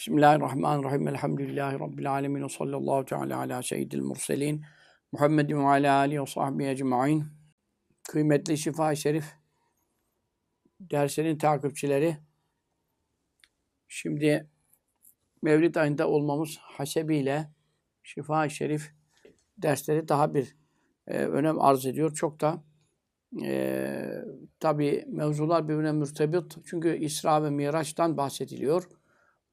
[0.00, 1.08] Bismillahirrahmanirrahim.
[1.08, 2.42] Elhamdülillahi Rabbil alemin.
[2.42, 4.64] Ve sallallahu teala ala seyyidil murselin.
[5.12, 7.24] Muhammedin ve ala alihi ve sahbihi ecma'in.
[8.08, 9.24] Kıymetli Şifa-i Şerif
[10.80, 12.16] dersinin takipçileri.
[13.88, 14.50] Şimdi
[15.42, 17.50] Mevlid ayında olmamız hasebiyle
[18.02, 18.90] Şifa-i Şerif
[19.58, 20.56] dersleri daha bir
[21.06, 22.14] e, önem arz ediyor.
[22.14, 22.64] Çok da
[23.44, 24.24] e,
[24.60, 26.56] tabi mevzular birbirine mürtebit.
[26.66, 28.99] Çünkü İsra ve Miraç'tan bahsediliyor.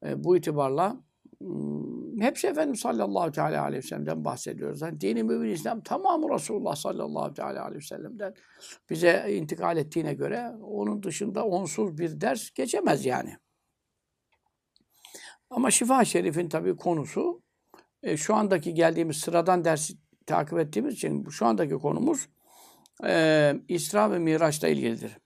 [0.05, 1.07] E, bu itibarla
[2.19, 4.81] hepsi Efendimiz sallallahu teala aleyhi ve sellem'den bahsediyoruz.
[4.81, 8.33] Yani dini mümin İslam tamamı Resulullah sallallahu teala aleyhi ve sellem'den
[8.89, 13.37] bize intikal ettiğine göre onun dışında onsuz bir ders geçemez yani.
[15.49, 17.41] Ama Şifa Şerif'in tabii konusu
[18.03, 19.93] e, şu andaki geldiğimiz sıradan dersi
[20.25, 22.29] takip ettiğimiz için şu andaki konumuz
[23.03, 25.17] e, İsra ve Miraç'la ilgilidir.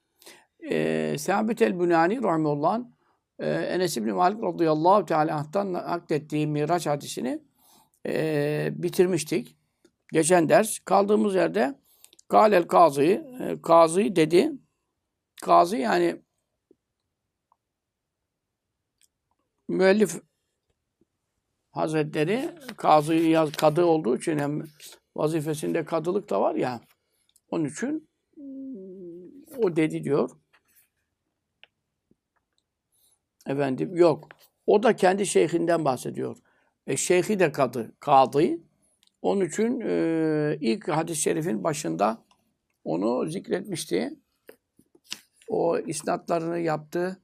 [0.59, 2.95] E, Sabit el-Bünani rahimullah'ın
[3.41, 7.41] e, Enes İbni Malik radıyallahu teala anh'tan naklettiği Miraç hadisini
[8.07, 9.57] e, bitirmiştik.
[10.11, 10.79] Geçen ders.
[10.79, 11.79] Kaldığımız yerde
[12.29, 14.51] Galel Kazı, e, Kazı dedi.
[15.41, 16.21] Kazı yani
[19.67, 20.21] müellif
[21.71, 24.63] Hazretleri Kazı yaz kadı olduğu için hem
[25.15, 26.81] vazifesinde kadılık da var ya
[27.49, 28.09] onun için
[29.57, 30.29] o dedi diyor.
[33.47, 34.29] Efendim yok.
[34.67, 36.37] O da kendi şeyhinden bahsediyor.
[36.87, 38.43] E, şeyhi de kadı, kadı.
[39.21, 42.23] Onun için e, ilk hadis-i şerifin başında
[42.83, 44.13] onu zikretmişti.
[45.47, 47.21] O isnatlarını yaptı.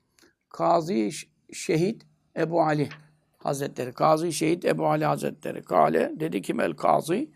[0.50, 1.12] Kazi
[1.54, 2.04] Şehit
[2.38, 2.90] Ebu Ali
[3.38, 3.94] Hazretleri.
[3.94, 5.64] Kazi Şehit Ebu Ali Hazretleri.
[5.64, 7.32] Kale dedi ki el kazi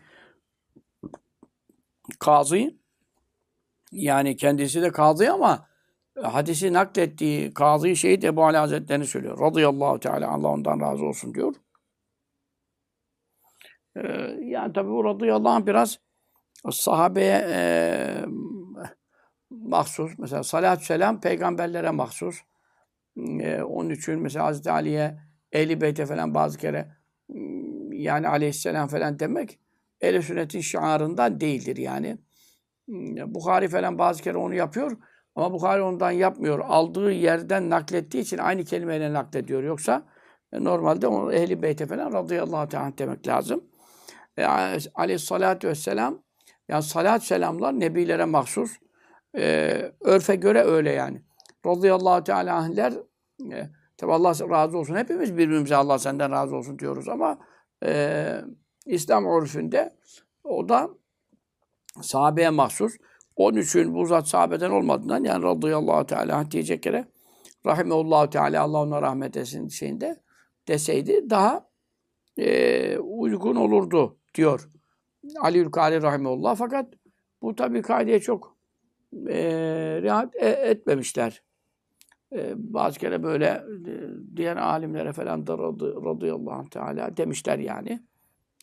[2.18, 2.76] kazi
[3.92, 5.68] yani kendisi de kazi ama
[6.22, 9.40] hadisi naklettiği Kazı Şehit Ebu Ali Hazretleri'ni söylüyor.
[9.40, 11.54] Radıyallahu Teala Allah ondan razı olsun diyor.
[13.96, 14.00] Ee,
[14.40, 15.98] yani tabi bu radıyallahu anh biraz
[16.70, 17.58] sahabeye e,
[19.50, 20.12] mahsus.
[20.18, 22.40] Mesela salatü selam peygamberlere mahsus.
[23.40, 25.18] E, onun için mesela Hazreti Ali'ye
[25.52, 26.96] Ehli Beyt'e falan bazı kere
[27.92, 29.58] yani aleyhisselam falan demek
[30.00, 32.18] ehl sünnetin şiarından değildir yani.
[33.26, 34.96] Bukhari falan bazı kere onu yapıyor.
[35.34, 36.58] Ama Bukhari ondan yapmıyor.
[36.58, 39.62] Aldığı yerden naklettiği için aynı kelimeyle naklediyor.
[39.62, 40.02] Yoksa
[40.52, 43.64] e, normalde onu ehli beyte falan radıyallahu teala demek lazım.
[44.36, 44.44] E,
[44.94, 46.22] aleyhissalatü vesselam
[46.68, 48.76] yani salat selamlar nebilere mahsus.
[49.36, 51.22] E, örfe göre öyle yani.
[51.66, 52.92] Radıyallahu teala anhler
[53.52, 54.96] e, tabi Allah razı olsun.
[54.96, 57.38] Hepimiz birbirimize Allah senden razı olsun diyoruz ama
[57.84, 58.40] e,
[58.86, 59.96] İslam örfünde
[60.44, 60.90] o da
[62.02, 62.96] sahabeye mahsus.
[63.42, 67.04] Onun için bu zat sahabeden olmadığından yani radıyallahu teala diyecek yere
[67.66, 70.20] rahimeullahu teala Allah ona rahmet etsin şeyinde
[70.68, 71.68] deseydi daha
[72.38, 74.70] e, uygun olurdu diyor.
[75.40, 76.94] Ali Ülkali rahimeullah fakat
[77.42, 78.56] bu tabi kaideye çok
[79.28, 79.38] e,
[80.02, 81.42] riayet e, etmemişler.
[82.32, 83.92] E, bazı kere böyle e,
[84.36, 88.02] diğer alimlere falan da radı, radıyallahu teala demişler yani.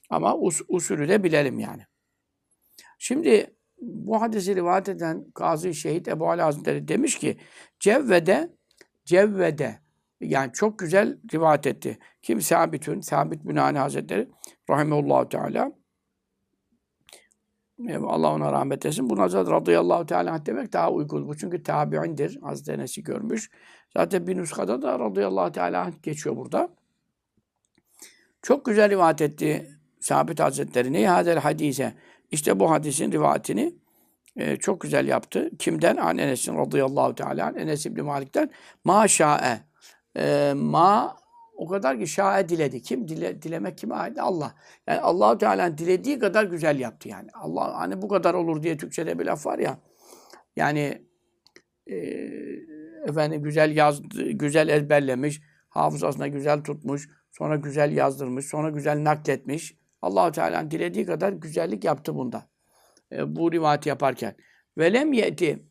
[0.10, 1.82] Ama us, usulü de bilelim yani.
[2.98, 7.38] Şimdi bu hadisi rivayet eden Kazı Şehit Ebu Ali Hazretleri demiş ki
[7.80, 8.54] Cevvede
[9.06, 9.80] Cevvede
[10.22, 12.00] yani çok güzel rivayet etti.
[12.22, 12.42] Kim?
[12.42, 14.30] Sabitün, Sabit Bünani Hazretleri
[14.70, 15.72] Rahimullahu Teala.
[17.88, 19.10] Allah ona rahmet etsin.
[19.10, 21.28] Buna zaten radıyallahu teala demek daha uygun.
[21.28, 22.40] Bu çünkü tabi'indir.
[22.42, 23.50] Hazreti Enes'i görmüş.
[23.98, 26.70] Zaten bir nuskada da radıyallahu teala geçiyor burada.
[28.42, 29.70] Çok güzel rivayet etti
[30.00, 30.94] Sabit Hazretleri.
[30.94, 31.94] Neyi hadel hadise?
[32.32, 33.76] İşte bu hadisin rivayetini
[34.36, 35.50] e, çok güzel yaptı.
[35.60, 35.98] Kimden?
[35.98, 38.50] An Enes'in radıyallahu teala Enes İbni Malik'ten
[38.84, 39.60] ma şa'e.
[40.18, 41.20] E, ma
[41.60, 42.82] o kadar ki şa'e diledi.
[42.82, 43.08] Kim?
[43.08, 44.20] Dile, dilemek kime ait?
[44.20, 44.56] Allah.
[44.88, 47.30] Yani Allahu Teala dilediği kadar güzel yaptı yani.
[47.34, 49.78] Allah hani bu kadar olur diye Türkçede bir laf var ya.
[50.56, 51.02] Yani
[51.88, 51.96] e,
[53.08, 59.79] efendim güzel yazdı, güzel ezberlemiş, hafızasına güzel tutmuş, sonra güzel yazdırmış, sonra güzel nakletmiş.
[60.02, 62.50] Allahu Teala dilediği kadar güzellik yaptı bunda.
[63.12, 64.36] E, bu rivayeti yaparken.
[64.78, 65.66] Velem yeti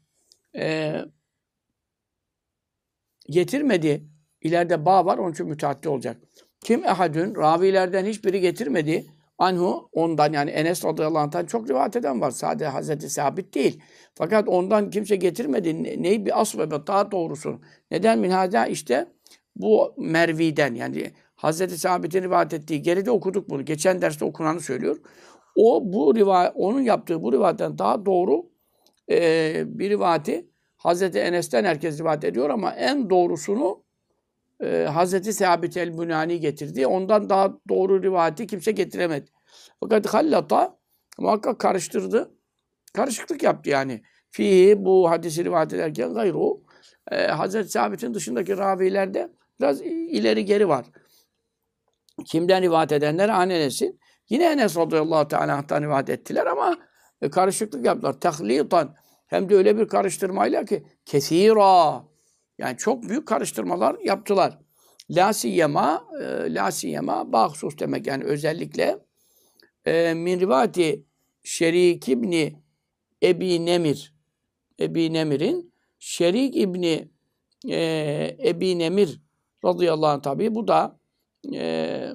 [0.57, 0.95] e,
[3.29, 4.09] getirmedi.
[4.41, 6.17] İleride ba var onun için müteaddi olacak.
[6.61, 9.07] Kim ehadün ravilerden hiçbiri getirmedi.
[9.39, 12.31] Anhu ondan yani Enes radıyallahu anh'tan çok rivayet eden var.
[12.31, 13.83] Sadece Hazreti Sabit değil.
[14.15, 16.03] Fakat ondan kimse getirmedi.
[16.03, 17.61] Neyi bir asıl ve daha doğrusu.
[17.91, 19.07] Neden minhada işte
[19.57, 23.65] bu Mervi'den yani Hazreti Sabit'in rivayet ettiği geride okuduk bunu.
[23.65, 24.97] Geçen derste okunanı söylüyor.
[25.55, 28.47] O bu rivayet, onun yaptığı bu rivayetten daha doğru
[29.11, 33.85] e, bir rivayeti Hazreti Enes'ten herkes rivayet ediyor ama en doğrusunu
[34.63, 36.87] e, Hazreti Sabit el-Bunani getirdi.
[36.87, 39.31] Ondan daha doğru rivayeti kimse getiremedi.
[39.81, 40.77] Fakat hallata
[41.19, 42.35] muhakkak karıştırdı.
[42.93, 44.03] Karışıklık yaptı yani.
[44.31, 46.61] Fihi bu hadisi rivayet ederken gayru
[47.11, 50.87] e, Hazreti Sabit'in dışındaki ravilerde biraz ileri geri var.
[52.27, 53.29] Kimden rivayet edenler?
[53.29, 54.01] An Enes'in.
[54.29, 56.77] Yine Enes radıyallahu teala'dan rivayet ettiler ama
[57.23, 58.21] e, karışıklık yaptılar.
[58.21, 58.95] Tahlitan.
[59.27, 62.05] Hem de öyle bir karıştırmayla ki kesira.
[62.59, 64.59] Yani çok büyük karıştırmalar yaptılar.
[65.11, 68.99] La siyema, e, la siyema bahsus demek yani özellikle
[69.85, 71.05] e, min rivati
[71.43, 72.63] Şerik İbni
[73.23, 74.15] Ebi Nemir
[74.81, 77.09] Ebi Nemir'in Şerik İbni
[77.69, 79.21] e, Ebi Nemir
[79.65, 80.98] radıyallahu anh tabi bu da
[81.55, 82.13] e,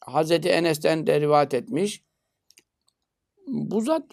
[0.00, 1.20] Hazreti Enes'ten de
[1.54, 2.02] etmiş.
[3.46, 4.04] Bu zat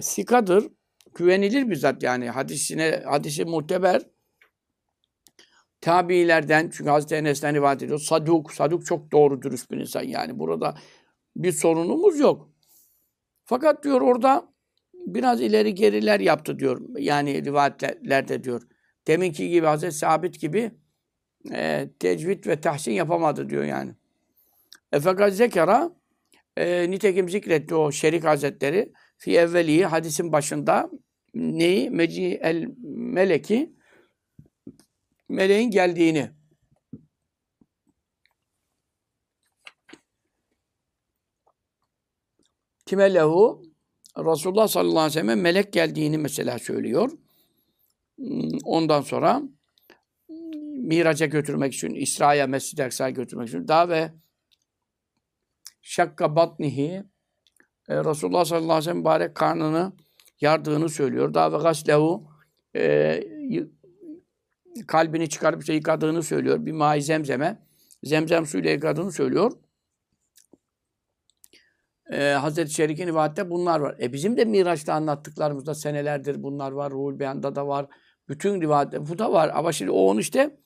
[0.00, 0.68] sikadır.
[1.14, 2.30] Güvenilir bir zat yani.
[2.30, 4.02] Hadisine, hadisi muteber.
[5.80, 7.98] Tabiilerden, çünkü Hazreti Enes'ten rivayet ediyor.
[7.98, 10.38] Saduk, Saduk çok doğru dürüst bir insan yani.
[10.38, 10.78] Burada
[11.36, 12.50] bir sorunumuz yok.
[13.44, 14.52] Fakat diyor orada
[14.94, 16.80] biraz ileri geriler yaptı diyor.
[16.98, 18.62] Yani rivayetlerde diyor.
[19.06, 20.72] Deminki gibi Hazreti Sabit gibi
[21.52, 23.94] e, tecvid ve tahsin yapamadı diyor yani.
[24.92, 25.90] E fakat zekara
[26.56, 30.90] e, nitekim zikretti o Şerik Hazretleri fi evveliyi hadisin başında
[31.34, 31.90] neyi?
[31.90, 33.76] Meci el meleki
[35.28, 36.30] meleğin geldiğini.
[42.86, 43.62] Kime lehu?
[44.18, 47.10] Resulullah sallallahu aleyhi ve sellem melek geldiğini mesela söylüyor.
[48.64, 49.42] Ondan sonra
[50.86, 54.12] Miraç'a götürmek için, İsra'ya, Mescid-i Aksa'ya götürmek için daha ve
[55.82, 57.04] şakka batnihi
[57.88, 59.92] e, Resulullah sallallahu aleyhi ve sellem mübarek karnını
[60.40, 61.34] yardığını söylüyor.
[61.34, 62.30] Daha ve gaslehu
[62.76, 63.20] e,
[64.88, 66.66] kalbini çıkarıp işte yıkadığını söylüyor.
[66.66, 67.66] Bir mai zemzeme.
[68.02, 69.52] Zemzem suyuyla yıkadığını söylüyor.
[72.12, 73.96] Ee, Hazreti Şerik'in rivayette bunlar var.
[74.00, 76.92] E bizim de Miraç'ta anlattıklarımızda senelerdir bunlar var.
[76.92, 77.86] Ruhul Beyan'da da var.
[78.28, 79.50] Bütün rivayette bu da var.
[79.54, 80.56] Ama şimdi o onu işte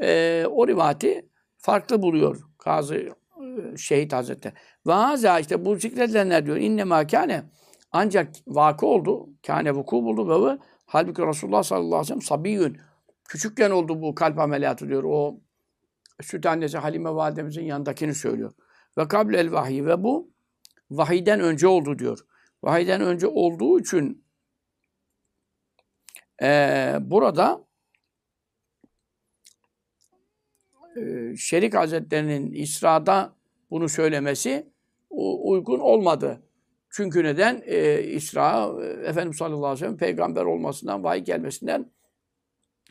[0.00, 2.40] e, o rivayeti farklı buluyor.
[2.58, 4.54] Kazı e, Şehit Hazretleri.
[4.86, 6.56] Ve haza işte bu zikredilenler diyor.
[6.56, 7.44] İnne makane
[7.92, 9.28] ancak vakı oldu.
[9.46, 12.78] Kâne vuku buldu ve bu halbuki Resulullah sallallahu aleyhi ve sellem sabiyyün.
[13.28, 15.04] Küçükken oldu bu kalp ameliyatı diyor.
[15.04, 15.40] O
[16.20, 18.52] süt annesi Halime validemizin yanındakini söylüyor.
[18.98, 20.30] Ve kable el vahiy ve bu
[20.90, 22.18] vahiyden önce oldu diyor.
[22.62, 24.24] Vahiyden önce olduğu için
[26.42, 27.64] e, burada
[30.81, 30.81] e,
[31.36, 33.34] Şerik Hazretleri'nin İsra'da
[33.70, 34.66] bunu söylemesi
[35.10, 36.42] uygun olmadı.
[36.90, 37.62] Çünkü neden?
[37.66, 41.90] E, İsra, e, Efendimiz sallallahu aleyhi ve sellem peygamber olmasından, vahiy gelmesinden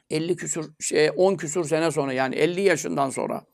[0.09, 3.45] 50 küsur, şey, 10 küsur sene sonra yani 50 yaşından sonra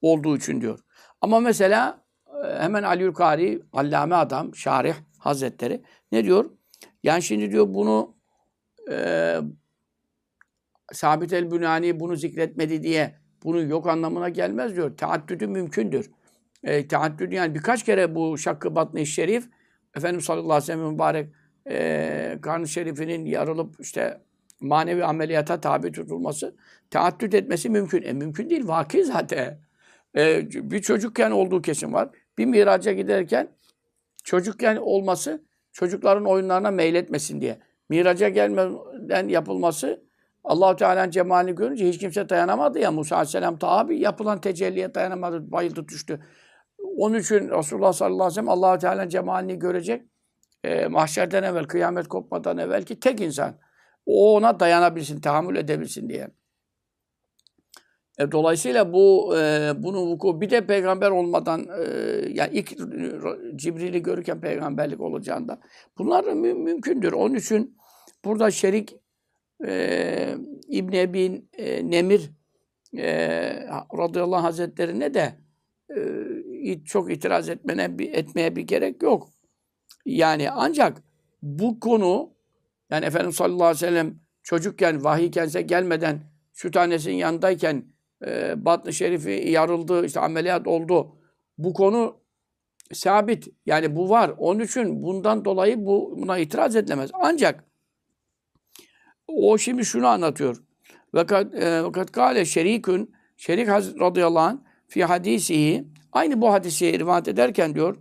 [0.00, 0.78] olduğu için diyor.
[1.20, 2.04] Ama mesela
[2.44, 6.50] e, hemen Aliül Kari, allame adam, şarih hazretleri ne diyor?
[7.02, 8.16] Yani şimdi diyor bunu
[8.90, 9.36] e,
[10.92, 14.96] Sabit el-Bünani bunu zikretmedi diye bunu yok anlamına gelmez diyor.
[14.96, 16.10] Teaddüdü mümkündür.
[16.62, 19.48] E, teaddüdü yani birkaç kere bu şakkı batni şerif
[19.96, 21.28] Efendimiz sallallahu aleyhi ve sellem mübarek
[21.70, 24.20] e, karnı şerifinin yarılıp işte
[24.60, 26.56] manevi ameliyata tabi tutulması,
[26.90, 28.02] teaddüt etmesi mümkün.
[28.02, 29.60] E mümkün değil, vaki zaten.
[30.16, 32.08] E, bir çocukken olduğu kesin var.
[32.38, 33.48] Bir miraca giderken
[34.24, 37.58] çocukken olması çocukların oyunlarına meyletmesin diye.
[37.88, 40.02] Miraca gelmeden yapılması
[40.44, 42.92] Allahu Teala'nın cemalini görünce hiç kimse dayanamadı ya.
[42.92, 46.20] Musa Aleyhisselam tabi yapılan tecelliye dayanamadı, bayıldı, düştü.
[46.96, 50.02] Onun için Resulullah sallallahu aleyhi ve sellem Allahu Teala'nın cemalini görecek.
[50.64, 53.58] E, mahşerden evvel, kıyamet kopmadan evvel ki tek insan.
[54.06, 56.28] O ona dayanabilsin, tahammül edebilsin diye.
[58.18, 61.84] E, dolayısıyla bu e, bunu vuku bir de peygamber olmadan e,
[62.28, 62.68] yani ilk
[63.56, 65.60] Cibril'i görürken peygamberlik olacağında
[65.98, 67.12] bunlar mü, mümkündür.
[67.12, 67.76] Onun için
[68.24, 69.01] burada şerik
[69.66, 70.36] e,
[70.68, 72.30] İbn Ebi e, Nemir
[72.96, 73.06] e,
[73.98, 75.34] radıyallahu hazretlerine de
[76.64, 79.28] e, çok itiraz etmene etmeye bir gerek yok.
[80.06, 81.02] Yani ancak
[81.42, 82.32] bu konu
[82.90, 86.20] yani Efendimiz sallallahu aleyhi ve sellem çocukken, vahiy kendisine gelmeden
[86.52, 87.84] süt annesinin yanındayken
[88.26, 91.16] e, batn şerifi yarıldı, işte ameliyat oldu.
[91.58, 92.20] Bu konu
[92.92, 93.48] sabit.
[93.66, 94.34] Yani bu var.
[94.38, 97.10] Onun için bundan dolayı bu buna itiraz edilemez.
[97.14, 97.64] Ancak
[99.36, 100.56] o şimdi şunu anlatıyor.
[101.12, 103.68] Fakat e, kâle şerikün Şerik
[104.00, 104.58] radıyallahu anh
[104.88, 107.96] fi hadisihi aynı bu hadisi rivayet ederken diyor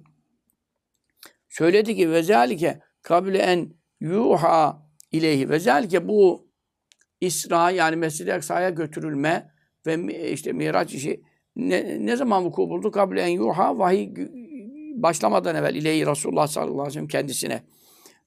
[1.49, 6.47] söyledi ki ve zalike kable en yuha ileyhi ve zelke bu
[7.21, 9.51] İsra yani Mescid-i Aksa'ya götürülme
[9.85, 11.23] ve mi- işte Miraç işi
[11.55, 12.91] ne, ne zaman vuku buldu?
[12.91, 14.09] Kable en yuha vahiy
[14.95, 17.63] başlamadan evvel ileyhi Resulullah sallallahu aleyhi ve sellem kendisine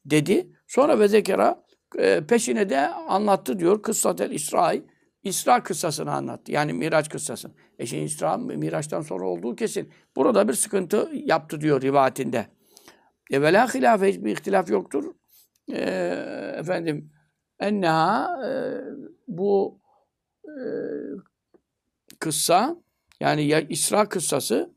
[0.04, 0.48] dedi.
[0.66, 1.63] Sonra ve zekera
[1.98, 3.82] e, peşine de anlattı diyor.
[3.82, 4.82] Kıssatel İsrail.
[5.22, 6.52] İsra kıssasını anlattı.
[6.52, 7.52] Yani Miraç kıssasını.
[7.78, 9.92] E şimdi İsra Miraç'tan sonra olduğu kesin.
[10.16, 12.46] Burada bir sıkıntı yaptı diyor rivayetinde.
[13.30, 15.14] E ve la hilafe hiçbir ihtilaf yoktur.
[15.72, 15.80] E,
[16.58, 17.12] efendim
[17.60, 18.50] enneha e,
[19.28, 19.80] bu
[20.44, 20.56] e,
[22.18, 22.76] kıssa
[23.20, 24.74] yani ya İsra kıssası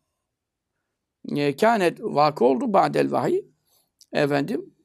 [1.36, 3.46] e, kânet vakı oldu ba'del vahiy.
[4.14, 4.77] Efendim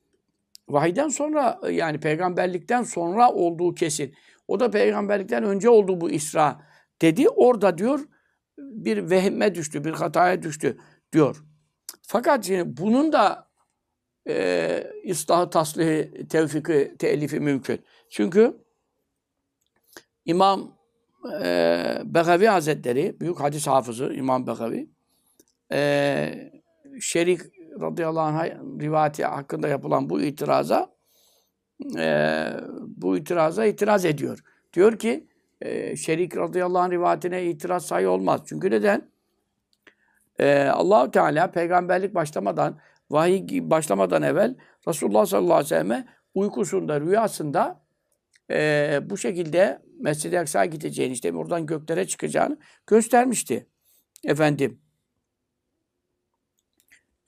[0.69, 4.15] vahiyden sonra yani peygamberlikten sonra olduğu kesin.
[4.49, 6.63] O da peygamberlikten önce oldu bu İsra
[7.03, 7.29] dedi.
[7.29, 8.01] Orada diyor
[8.59, 10.79] bir vehme düştü, bir hataya düştü
[11.13, 11.45] diyor.
[12.03, 13.51] Fakat şimdi bunun da
[14.29, 17.85] e, ıslahı, taslihi, tevfiki, telifi mümkün.
[18.11, 18.57] Çünkü
[20.25, 20.79] İmam
[21.43, 24.91] e, Begavi Hazretleri, büyük hadis hafızı İmam Begavi,
[25.73, 26.53] e,
[27.01, 27.41] Şerik
[27.81, 28.51] radıyallahu anh
[28.81, 30.93] rivayeti hakkında yapılan bu itiraza
[31.99, 32.47] e,
[32.87, 34.39] bu itiraza itiraz ediyor.
[34.73, 35.29] Diyor ki
[35.61, 38.41] e, Şerik radıyallahu anh rivayetine itiraz sayı olmaz.
[38.47, 39.11] Çünkü neden?
[40.39, 42.79] E, Allahu Teala peygamberlik başlamadan
[43.11, 44.57] vahiy başlamadan evvel
[44.89, 47.83] Resulullah sallallahu aleyhi ve selleme uykusunda, rüyasında
[48.51, 53.67] e, bu şekilde Mescid-i Aksa'ya gideceğini, işte oradan göklere çıkacağını göstermişti.
[54.25, 54.82] Efendim.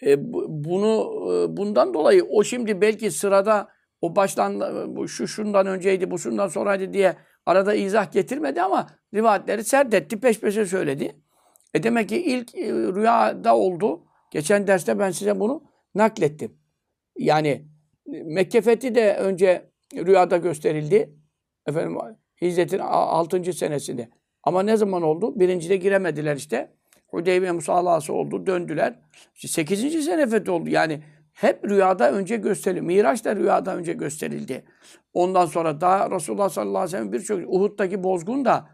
[0.06, 3.68] E, bu- bunu e, bundan dolayı o şimdi belki sırada
[4.00, 4.60] o baştan
[4.96, 10.40] bu şu şundan önceydi, bu şundan sonraydı diye arada izah getirmedi ama rivayetleri serdetti, peş
[10.40, 11.16] peşe söyledi.
[11.74, 14.04] E demek ki ilk e, rüyada oldu.
[14.30, 15.62] Geçen derste ben size bunu
[15.94, 16.56] naklettim.
[17.18, 17.48] Yani
[18.12, 21.14] e, Mekke fethi de önce rüyada gösterildi.
[21.66, 21.98] Efendim
[22.42, 23.52] Hicret'in 6.
[23.52, 24.08] senesinde.
[24.42, 25.40] Ama ne zaman oldu?
[25.40, 26.74] Birincide giremediler işte.
[27.14, 28.46] Hudeybiye musalası oldu.
[28.46, 28.94] Döndüler.
[29.34, 30.04] İşte 8.
[30.04, 30.68] sene fethi oldu.
[30.68, 31.02] Yani
[31.32, 32.82] hep rüyada önce gösterildi.
[32.82, 34.64] Miraç da rüyada önce gösterildi.
[35.14, 38.68] Ondan sonra daha Resulullah sallallahu aleyhi ve sellem birçok Uhud'daki bozgun da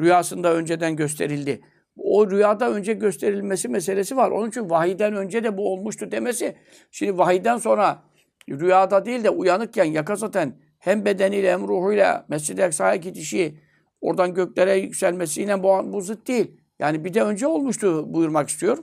[0.00, 1.60] rüyasında önceden gösterildi.
[1.96, 4.30] O rüyada önce gösterilmesi meselesi var.
[4.30, 6.56] Onun için vahiyden önce de bu olmuştu demesi.
[6.90, 8.02] Şimdi vahiyden sonra
[8.48, 13.58] rüyada değil de uyanıkken yakazaten hem bedeniyle hem ruhuyla Mescid-i Aksa'ya gidişi,
[14.00, 16.60] oradan göklere yükselmesiyle bu, bu zıt değil.
[16.78, 18.78] Yani bir de önce olmuştu buyurmak istiyor.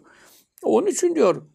[0.63, 1.47] Onun için diyor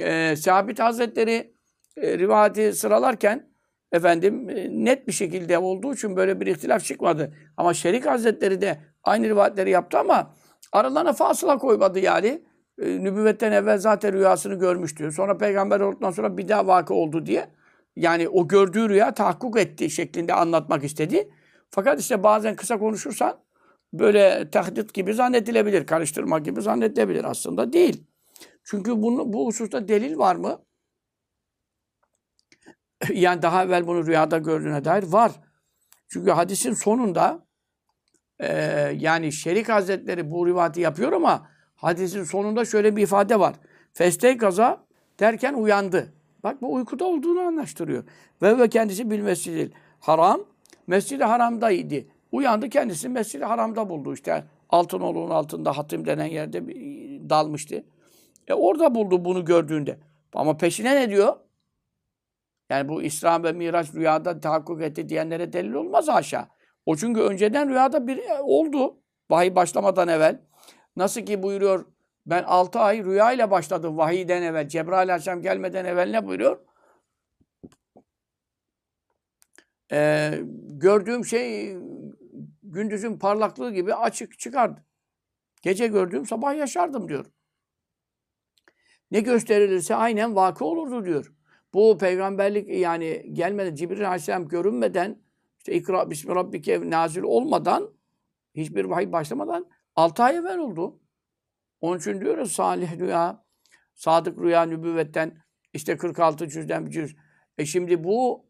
[0.00, 1.54] e, Sabit Hazretleri
[1.96, 3.48] e, rivayeti sıralarken
[3.92, 7.34] efendim e, net bir şekilde olduğu için böyle bir ihtilaf çıkmadı.
[7.56, 10.34] Ama Şerik Hazretleri de aynı rivayetleri yaptı ama
[10.72, 12.42] aralarına fasıla koymadı yani.
[12.78, 15.12] E, nübüvvetten evvel zaten rüyasını görmüştü.
[15.12, 17.50] Sonra peygamber olduktan sonra bir daha vakı oldu diye.
[17.96, 21.30] Yani o gördüğü rüya tahakkuk etti şeklinde anlatmak istedi.
[21.70, 23.38] Fakat işte bazen kısa konuşursan
[23.98, 27.24] böyle tahdit gibi zannedilebilir, karıştırma gibi zannedilebilir.
[27.24, 28.04] Aslında değil.
[28.64, 30.64] Çünkü bunu, bu hususta delil var mı?
[33.12, 35.32] yani daha evvel bunu rüyada gördüğüne dair var.
[36.08, 37.46] Çünkü hadisin sonunda
[38.38, 38.48] e,
[38.98, 43.54] yani Şerik Hazretleri bu rivayeti yapıyor ama hadisin sonunda şöyle bir ifade var.
[43.92, 44.86] Festey kaza
[45.20, 46.14] derken uyandı.
[46.42, 48.04] Bak bu uykuda olduğunu anlaştırıyor.
[48.42, 50.40] Ve ve kendisi bil mescid haram.
[50.86, 52.13] Mescid-i haramdaydı.
[52.34, 54.44] Uyandı kendisi mescid-i haramda buldu işte.
[54.70, 57.84] Altınoluğun altında hatim denen yerde bir- dalmıştı.
[58.48, 59.98] E orada buldu bunu gördüğünde.
[60.32, 61.36] Ama peşine ne diyor?
[62.70, 66.48] Yani bu İsra ve Miraç rüyada tahakkuk etti diyenlere delil olmaz aşağı.
[66.86, 68.98] O çünkü önceden rüyada bir e, oldu.
[69.30, 70.40] Vahiy başlamadan evvel.
[70.96, 71.86] Nasıl ki buyuruyor
[72.26, 74.68] ben 6 ay rüyayla başladım vahiyden evvel.
[74.68, 76.58] Cebrail Aleyhisselam gelmeden evvel ne buyuruyor?
[79.92, 80.30] Ee,
[80.68, 81.76] gördüğüm şey
[82.74, 84.84] gündüzün parlaklığı gibi açık çıkardı.
[85.62, 87.26] Gece gördüğüm sabah yaşardım diyor.
[89.10, 91.32] Ne gösterilirse aynen vakı olurdu diyor.
[91.74, 95.22] Bu peygamberlik yani gelmeden Cibril Aleyhisselam görünmeden
[95.58, 97.90] işte ikra bismi rabbike nazil olmadan
[98.54, 101.00] hiçbir vahiy başlamadan 6 ay evvel oldu.
[101.80, 103.44] Onun için diyoruz salih rüya,
[103.94, 105.38] sadık rüya nübüvvetten
[105.72, 107.16] işte 46 cüzden bir cüz.
[107.58, 108.46] E şimdi bu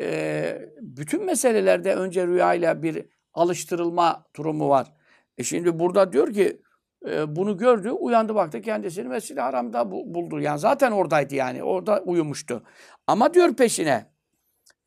[0.00, 4.92] e, bütün meselelerde önce rüyayla bir alıştırılma durumu var.
[5.38, 6.62] E şimdi burada diyor ki
[7.08, 10.40] e, bunu gördü, uyandı baktı kendisini Mescid-i Haram'da bu- buldu.
[10.40, 11.62] Yani zaten oradaydı yani.
[11.62, 12.62] Orada uyumuştu.
[13.06, 14.06] Ama diyor peşine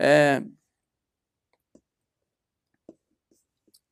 [0.02, 0.40] e,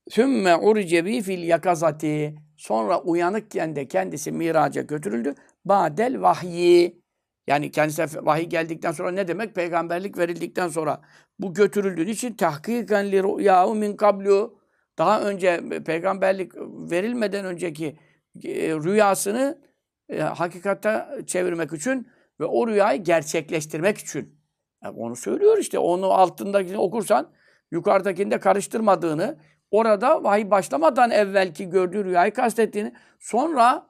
[0.10, 2.36] Sümme urice bi fil yakazati.
[2.58, 5.36] Sonra uyanıkken de kendisi miraca götürüldü.
[5.66, 7.02] Badel vahyi.
[7.50, 9.56] Yani kendisine vahiy geldikten sonra ne demek?
[9.56, 11.01] Peygamberlik verildikten sonra
[11.39, 14.60] bu götürüldüğü için tahkiken li ru'yahu min kablu
[14.98, 16.51] daha önce peygamberlik
[16.91, 18.00] verilmeden önceki
[18.44, 19.62] e, rüyasını
[20.10, 22.08] e, hakikate çevirmek için
[22.39, 24.39] ve o rüyayı gerçekleştirmek için.
[24.84, 25.79] Yani onu söylüyor işte.
[25.79, 27.32] Onu altındakini okursan
[27.72, 29.39] yukarıdakinde karıştırmadığını,
[29.72, 33.89] orada vahiy başlamadan evvelki gördüğü rüyayı kastettiğini, sonra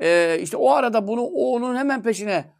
[0.00, 2.53] e, işte o arada bunu onun hemen peşine e,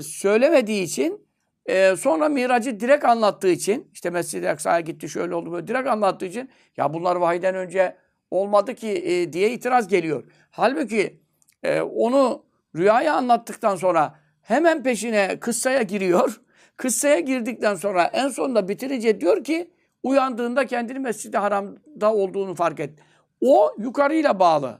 [0.00, 1.26] söylemediği için
[1.66, 6.26] e, sonra miracı direkt anlattığı için işte Mescid-i Aksa'ya gitti şöyle oldu böyle direkt anlattığı
[6.26, 7.96] için ya bunlar vahiden önce
[8.30, 10.24] olmadı ki e, diye itiraz geliyor.
[10.50, 11.20] Halbuki
[11.62, 12.44] e, onu
[12.76, 16.40] rüyayı anlattıktan sonra hemen peşine kıssaya giriyor.
[16.76, 19.70] Kıssaya girdikten sonra en sonunda bitirince diyor ki
[20.02, 22.98] uyandığında kendini Mescid-i Haram'da olduğunu fark et.
[23.40, 24.78] O yukarıyla bağlı.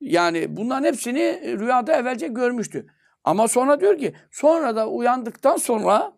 [0.00, 2.86] Yani bunların hepsini rüyada evvelce görmüştü.
[3.24, 6.12] Ama sonra diyor ki sonra da uyandıktan sonra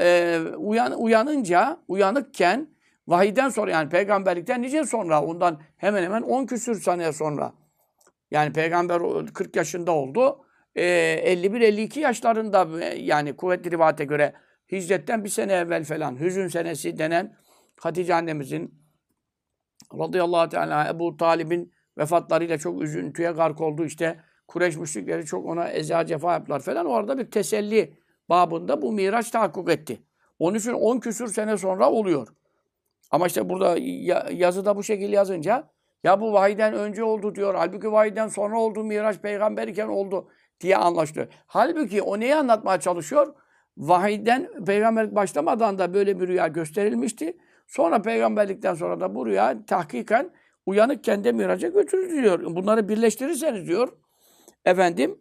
[0.00, 2.68] e, uyan, uyanınca uyanıkken
[3.06, 7.52] vahiden sonra yani peygamberlikten nice sonra ondan hemen hemen 10 küsür sene sonra
[8.30, 10.44] yani peygamber 40 yaşında oldu.
[10.74, 14.34] E, 51-52 yaşlarında yani kuvvetli rivayete göre
[14.72, 17.36] hicretten bir sene evvel falan hüzün senesi denen
[17.80, 18.74] Hatice annemizin
[19.98, 23.84] radıyallahu teala Ebu Talib'in vefatlarıyla çok üzüntüye gark oldu.
[23.84, 26.86] İşte Kureyş müşrikleri çok ona eza cefa yaptılar falan.
[26.86, 27.94] Orada bir teselli
[28.28, 30.02] babında bu miraç tahakkuk etti.
[30.38, 32.28] Onun için 10 küsür sene sonra oluyor.
[33.10, 33.76] Ama işte burada
[34.32, 35.70] yazıda bu şekilde yazınca
[36.04, 37.54] ya bu vahiden önce oldu diyor.
[37.54, 40.28] Halbuki vahiden sonra oldu miraç peygamber iken oldu
[40.60, 41.26] diye anlaşılıyor.
[41.46, 43.34] Halbuki o neyi anlatmaya çalışıyor?
[43.76, 47.36] Vahiden peygamberlik başlamadan da böyle bir rüya gösterilmişti.
[47.66, 50.30] Sonra peygamberlikten sonra da bu rüya tahkiken
[50.66, 52.56] uyanıkken de miraca götürülüyor.
[52.56, 53.88] Bunları birleştirirseniz diyor
[54.64, 55.18] efendim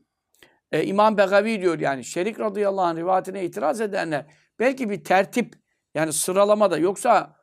[0.71, 4.25] e, İmam Begavi diyor yani Şerik radıyallahu anh rivayetine itiraz edenler
[4.59, 5.53] belki bir tertip
[5.95, 7.35] yani sıralamada yoksa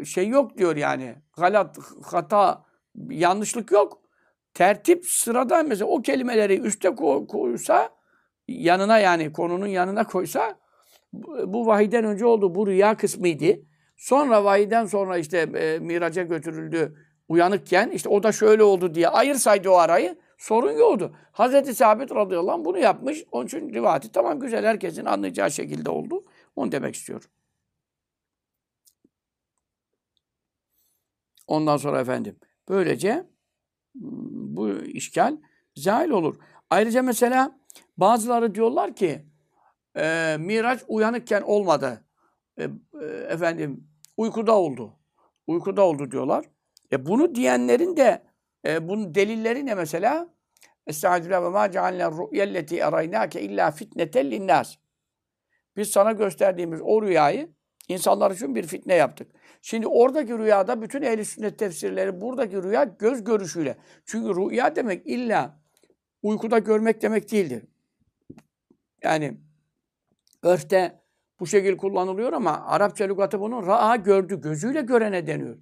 [0.00, 2.64] e, şey yok diyor yani galat, hata,
[2.94, 4.00] yanlışlık yok.
[4.54, 6.94] Tertip sırada mesela o kelimeleri üste
[7.28, 7.90] koysa
[8.48, 10.58] yanına yani konunun yanına koysa
[11.46, 12.54] bu vahiden önce oldu.
[12.54, 13.60] Bu rüya kısmıydı.
[13.96, 16.96] Sonra vahiden sonra işte e, miraca götürüldü
[17.28, 21.16] uyanıkken işte o da şöyle oldu diye ayırsaydı o arayı sorun yoktu.
[21.32, 23.24] Hazreti Sabit radıyallahu anh bunu yapmış.
[23.32, 26.24] Onun için rivayeti tamam güzel herkesin anlayacağı şekilde oldu.
[26.56, 27.30] Onu demek istiyorum.
[31.46, 32.36] Ondan sonra efendim
[32.68, 33.26] böylece
[33.94, 35.36] bu işgal
[35.76, 36.36] zahil olur.
[36.70, 37.60] Ayrıca mesela
[37.96, 39.26] bazıları diyorlar ki
[39.96, 42.04] e, Miraç uyanıkken olmadı.
[42.58, 42.64] E,
[43.02, 44.92] e, efendim uykuda oldu.
[45.46, 46.44] Uykuda oldu diyorlar.
[46.92, 48.22] E bunu diyenlerin de
[48.66, 50.34] e, bunun delilleri ne mesela?
[50.86, 54.76] Estağfirullah ve ma cealne rü'yelleti eraynâke illa fitneten linnâs.
[55.76, 57.48] Biz sana gösterdiğimiz o rüyayı
[57.88, 59.30] insanlar için bir fitne yaptık.
[59.62, 63.76] Şimdi oradaki rüyada bütün ehl sünnet tefsirleri buradaki rüya göz görüşüyle.
[64.06, 65.60] Çünkü rüya demek illa
[66.22, 67.64] uykuda görmek demek değildir.
[69.02, 69.38] Yani
[70.42, 71.00] örfte
[71.40, 75.58] bu şekil kullanılıyor ama Arapça lügatı bunun ra'a gördü, gözüyle görene deniyor.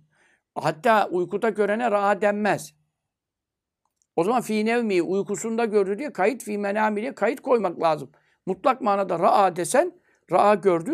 [0.55, 2.75] Hatta uykuda görene ra'a denmez.
[4.17, 8.11] O zaman fi nevmi uykusunda gördü diye kayıt fi menami kayıt koymak lazım.
[8.47, 9.93] Mutlak manada ra'a desen
[10.33, 10.93] ra'a gördü,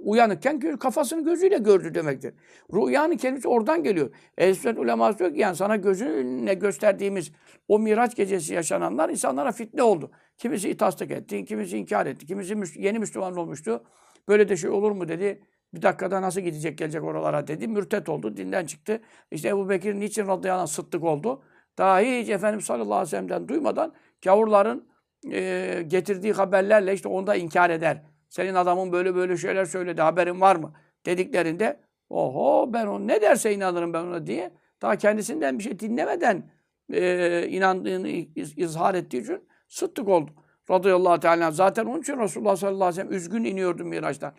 [0.00, 2.34] uyanıkken kafasını gözüyle gördü demektir.
[2.74, 4.10] Rüyanın kelimesi oradan geliyor.
[4.38, 7.32] Ehl-i uleması diyor ki yani sana gözünle gösterdiğimiz
[7.68, 10.10] o miraç gecesi yaşananlar insanlara fitne oldu.
[10.38, 13.84] Kimisi itastık etti, kimisi inkar etti, kimisi yeni Müslüman olmuştu.
[14.28, 15.42] Böyle de şey olur mu dedi.
[15.74, 17.68] Bir dakikada nasıl gidecek gelecek oralara dedi.
[17.68, 19.00] Mürtet oldu, dinden çıktı.
[19.30, 21.42] İşte Ebu Bekir niçin radıyallahu anh sıddık oldu?
[21.78, 23.92] Daha hiç Efendimiz sallallahu aleyhi ve sellem'den duymadan
[24.24, 24.88] gavurların
[25.32, 28.02] e, getirdiği haberlerle işte onu da inkar eder.
[28.28, 30.72] Senin adamın böyle böyle şeyler söyledi haberin var mı?
[31.06, 34.50] Dediklerinde oho ben onu ne derse inanırım ben ona diye
[34.82, 36.50] daha kendisinden bir şey dinlemeden
[36.92, 38.08] e, inandığını
[38.56, 40.30] izhar ettiği için sıddık oldu.
[40.70, 41.50] Radıyallahu teala.
[41.50, 44.32] Zaten onun için Resulullah sallallahu aleyhi ve sellem üzgün iniyordu Miraç'tan.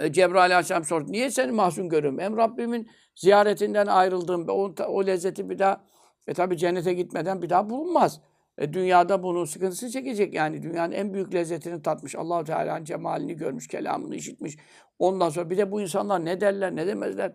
[0.00, 1.12] E, Cebrail aleyhisselam sordu.
[1.12, 2.18] Niye seni mahzun görüyorum?
[2.18, 4.46] Hem Rabbimin ziyaretinden ayrıldım.
[4.48, 5.84] O, o lezzeti bir daha
[6.26, 8.20] e tabi cennete gitmeden bir daha bulunmaz.
[8.58, 10.62] E, dünyada bunun sıkıntısı çekecek yani.
[10.62, 12.14] Dünyanın en büyük lezzetini tatmış.
[12.16, 14.56] Allahu Teala'nın cemalini görmüş, kelamını işitmiş.
[14.98, 17.32] Ondan sonra bir de bu insanlar ne derler, ne demezler.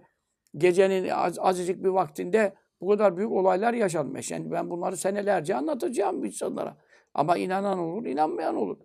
[0.57, 4.31] Gecenin az, azıcık bir vaktinde bu kadar büyük olaylar yaşanmış.
[4.31, 6.77] Yani ben bunları senelerce anlatacağım insanlara.
[7.13, 8.77] Ama inanan olur, inanmayan olur.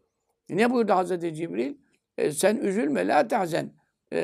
[0.49, 1.75] Ne buyurdu Hazreti Cibril?
[2.19, 3.73] E, sen üzülme, la tahzen.
[4.13, 4.21] E,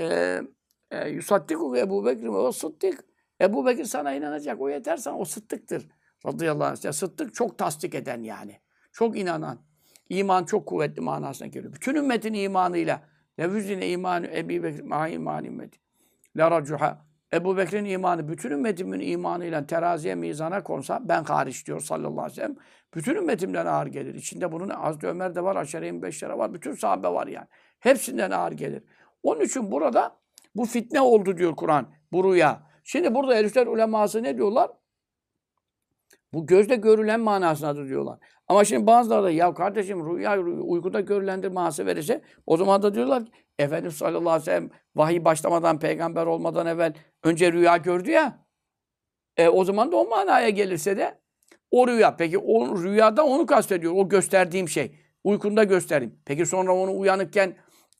[0.90, 3.04] e, Yusaddiku Ebu Bekir ve sıddık.
[3.40, 4.60] Ebu Bekir sana inanacak.
[4.60, 5.18] O yeter sana.
[5.18, 5.88] O sıddıktır.
[6.26, 6.84] Radıyallahu anh.
[6.84, 8.60] Ya sıddık çok tasdik eden yani.
[8.92, 9.58] Çok inanan.
[10.08, 11.72] iman çok kuvvetli manasına geliyor.
[11.72, 13.02] Bütün ümmetin imanıyla
[13.40, 15.78] levüzine imanı Ebi Bekir ma iman ümmeti.
[16.36, 17.06] La racuha.
[17.32, 22.34] Ebu Bekir'in imanı bütün ümmetimin imanıyla teraziye mizana konsa ben hariç diyor sallallahu aleyhi ve
[22.34, 22.56] sellem.
[22.94, 24.14] Bütün ümmetimden ağır gelir.
[24.14, 26.02] İçinde bunun Hazreti Ömer de var, Aşere-i
[26.38, 26.54] var.
[26.54, 27.46] Bütün sahabe var yani.
[27.78, 28.82] Hepsinden ağır gelir.
[29.22, 30.16] Onun için burada
[30.54, 31.88] bu fitne oldu diyor Kur'an.
[32.12, 32.66] Bu rüya.
[32.84, 34.70] Şimdi burada Elifler uleması ne diyorlar?
[36.32, 38.18] Bu gözle görülen manasındadır diyorlar.
[38.48, 43.26] Ama şimdi bazıları da ya kardeşim rüya uykuda görülendir manası verirse o zaman da diyorlar
[43.26, 48.46] ki Efendimiz sallallahu aleyhi ve sellem vahiy başlamadan peygamber olmadan evvel önce rüya gördü ya.
[49.36, 51.18] E, o zaman da o manaya gelirse de
[51.70, 52.16] o rüya.
[52.16, 53.92] Peki o rüyada onu kastediyor.
[53.96, 54.98] O gösterdiğim şey.
[55.24, 56.18] Uykunda göstereyim.
[56.24, 57.56] Peki sonra onu uyanıkken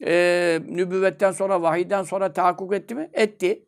[0.06, 3.10] e, nübüvvetten sonra, vahiyden sonra tahakkuk etti mi?
[3.12, 3.64] Etti.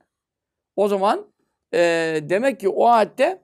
[0.76, 1.26] O zaman
[1.74, 1.78] e,
[2.22, 3.42] demek ki o ayette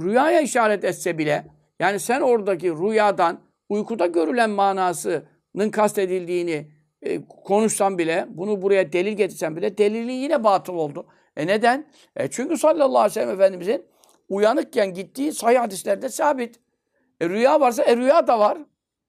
[0.00, 1.46] rüyaya işaret etse bile
[1.78, 6.70] yani sen oradaki rüyadan uykuda görülen manasının kastedildiğini
[7.02, 11.06] e, konuşsan bile, bunu buraya delil getirsen bile delilin yine batıl oldu.
[11.36, 11.86] E neden?
[12.16, 13.86] E çünkü sallallahu aleyhi ve sellem Efendimizin
[14.28, 16.60] uyanıkken gittiği sahih hadislerde sabit.
[17.20, 18.58] E rüya varsa e rüya da var.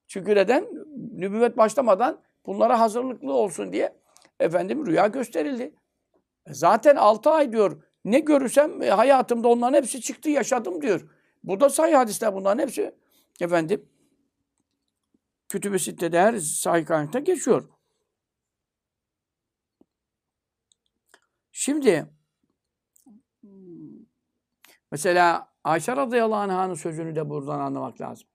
[0.07, 0.65] Çünkü neden?
[1.13, 3.95] Nübüvvet başlamadan bunlara hazırlıklı olsun diye
[4.39, 5.75] efendim rüya gösterildi.
[6.45, 11.09] E zaten 6 ay diyor ne görürsem e, hayatımda onların hepsi çıktı yaşadım diyor.
[11.43, 12.95] Bu da sahih hadisler bunların hepsi
[13.41, 13.89] efendim
[15.49, 17.69] Kütüb-i Sitte'de her sahih kaynakta geçiyor.
[21.51, 22.05] Şimdi
[24.91, 28.27] mesela Ayşe radıyallahu anh'ın sözünü de buradan anlamak lazım.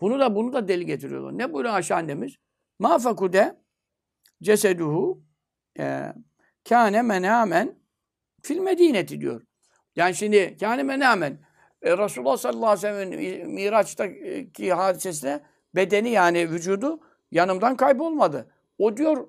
[0.00, 1.38] Bunu da bunu da deli getiriyorlar.
[1.38, 2.36] Ne buyuruyor Ayşe annemiz?
[2.78, 3.56] Ma fakude
[4.42, 5.22] ceseduhu
[5.78, 6.12] e,
[6.68, 7.78] kâne menâmen
[8.42, 9.42] fil medineti diyor.
[9.96, 11.38] Yani şimdi kâne menâmen
[11.82, 15.40] e, Resulullah sallallahu aleyhi ve sellem'in Miraç'taki hadisesine
[15.74, 18.50] bedeni yani vücudu yanımdan kaybolmadı.
[18.78, 19.28] O diyor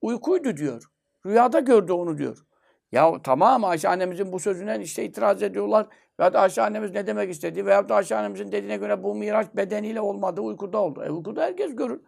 [0.00, 0.84] uykuydu diyor.
[1.26, 2.46] Rüyada gördü onu diyor.
[2.92, 5.86] Ya tamam Ayşe annemizin bu sözüne işte itiraz ediyorlar.
[6.20, 7.66] Veya da Ayşe annemiz ne demek istedi?
[7.66, 11.04] Veya da Ayşe annemizin dediğine göre bu miraç bedeniyle olmadı, uykuda oldu.
[11.04, 12.00] E uykuda herkes görür.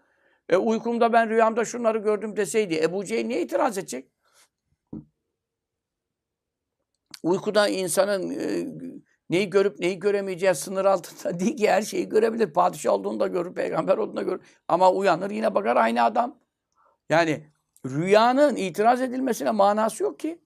[0.49, 4.11] E uykumda ben rüyamda şunları gördüm deseydi Ebu Cehil niye itiraz edecek?
[7.23, 8.67] Uykuda insanın e,
[9.31, 12.53] neyi görüp neyi göremeyeceği sınır altında değil ki her şeyi görebilir.
[12.53, 14.41] Padişah olduğunu da görür, peygamber olduğunu da görür.
[14.69, 16.41] Ama uyanır yine bakar aynı adam.
[17.09, 17.47] Yani
[17.87, 20.43] rüyanın itiraz edilmesine manası yok ki.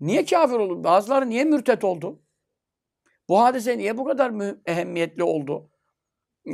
[0.00, 0.84] Niye kafir oldu?
[0.84, 2.22] Bazıları niye mürtet oldu?
[3.28, 4.32] Bu hadise niye bu kadar
[4.66, 5.69] ehemmiyetli oldu?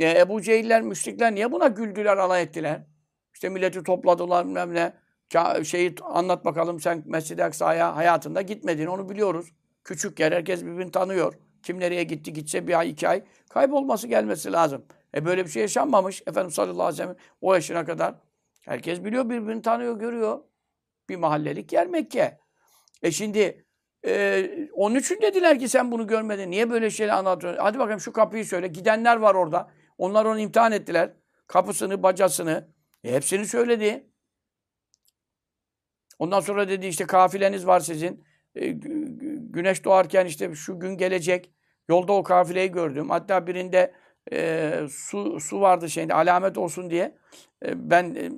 [0.01, 2.87] E, Ebu Cehiller, müşrikler niye buna güldüler, alay ettiler?
[3.33, 4.93] İşte milleti topladılar bilmem ne.
[5.63, 9.51] Şeyi anlat bakalım sen Mescid-i Aksa'ya hayatında gitmedin onu biliyoruz.
[9.83, 11.33] Küçük yer herkes birbirini tanıyor.
[11.63, 14.85] Kim nereye gitti gitse bir ay iki ay kaybolması gelmesi lazım.
[15.15, 16.21] E böyle bir şey yaşanmamış.
[16.27, 18.15] Efendimiz sallallahu aleyhi ve sellem o yaşına kadar.
[18.65, 20.39] Herkes biliyor birbirini tanıyor görüyor.
[21.09, 22.39] Bir mahallelik yer Mekke.
[23.03, 23.65] E şimdi
[24.05, 26.51] e, onun için dediler ki sen bunu görmedin.
[26.51, 27.61] Niye böyle şeyler anlatıyorsun?
[27.61, 28.67] Hadi bakayım şu kapıyı söyle.
[28.67, 29.71] Gidenler var orada.
[29.97, 31.13] Onlar onu imtihan ettiler.
[31.47, 32.67] Kapısını, bacasını.
[33.03, 34.07] E, hepsini söyledi.
[36.19, 38.23] Ondan sonra dedi işte kafileniz var sizin.
[38.55, 38.67] E,
[39.39, 41.51] güneş doğarken işte şu gün gelecek.
[41.89, 43.09] Yolda o kafileyi gördüm.
[43.09, 43.93] Hatta birinde
[44.31, 47.17] e, su su vardı şeyinde alamet olsun diye.
[47.65, 48.29] E, ben e,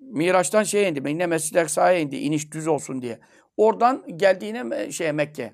[0.00, 1.08] Miraç'tan şey indi.
[1.08, 2.16] Yine Mescid-i Aksa'ya indi.
[2.16, 3.18] iniş düz olsun diye.
[3.56, 5.52] Oradan geldiğine şeye Mekke.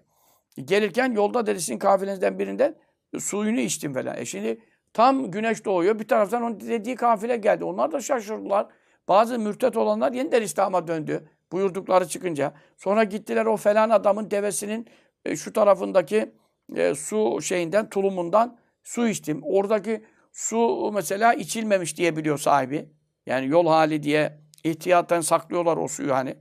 [0.65, 2.77] Gelirken yolda dedi kafilenizden birinden
[3.19, 4.17] suyunu içtim falan.
[4.17, 4.61] E şimdi
[4.95, 5.99] tam güneş doğuyor.
[5.99, 7.65] Bir taraftan onun dediği kafile geldi.
[7.65, 8.67] Onlar da şaşırdılar.
[9.09, 11.29] Bazı mürtet olanlar yeniden İslam'a döndü.
[11.53, 12.53] Buyurdukları çıkınca.
[12.77, 14.87] Sonra gittiler o falan adamın devesinin
[15.25, 16.33] e, şu tarafındaki
[16.77, 19.41] e, su şeyinden, tulumundan su içtim.
[19.43, 22.89] Oradaki su mesela içilmemiş diye biliyor sahibi.
[23.27, 26.37] Yani yol hali diye ihtiyattan saklıyorlar o suyu hani.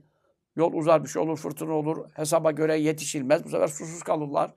[0.56, 2.06] Yol uzar bir şey olur, fırtına olur.
[2.14, 3.44] Hesaba göre yetişilmez.
[3.44, 4.50] Bu sefer susuz kalırlar.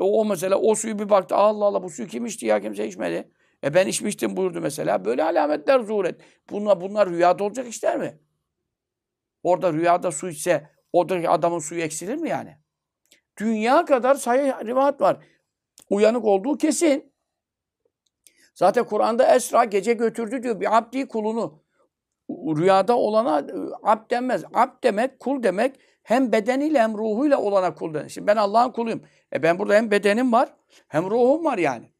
[0.00, 1.36] E o mesela o suyu bir baktı.
[1.36, 3.28] Allah Allah bu suyu kim içti ya kimse içmedi.
[3.64, 5.04] E ben içmiştim buyurdu mesela.
[5.04, 6.20] Böyle alametler zuhur et.
[6.50, 8.18] Bunlar, bunlar rüyada olacak işler mi?
[9.42, 12.56] Orada rüyada su içse oradaki adamın suyu eksilir mi yani?
[13.36, 15.24] Dünya kadar sayı rivayet var.
[15.90, 17.12] Uyanık olduğu kesin.
[18.54, 20.60] Zaten Kur'an'da Esra gece götürdü diyor.
[20.60, 21.62] Bir abdi kulunu
[22.30, 24.44] rüyada olana e, abd denmez.
[24.54, 28.08] Abd demek, kul demek hem bedeniyle hem ruhuyla olana kul denir.
[28.08, 29.02] Şimdi ben Allah'ın kuluyum.
[29.32, 30.54] E ben burada hem bedenim var
[30.88, 31.92] hem ruhum var yani.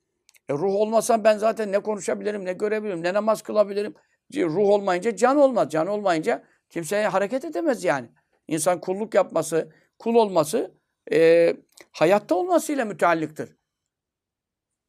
[0.48, 3.94] E ruh olmasa ben zaten ne konuşabilirim, ne görebilirim, ne namaz kılabilirim.
[4.36, 5.70] Ruh olmayınca can olmaz.
[5.70, 8.08] Can olmayınca kimseye hareket edemez yani.
[8.48, 10.74] İnsan kulluk yapması, kul olması
[11.12, 11.56] e,
[11.92, 13.56] hayatta olmasıyla müteallıktır.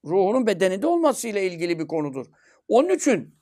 [0.05, 2.25] Ruhunun bedeninde olmasıyla ilgili bir konudur.
[2.67, 3.35] Onun için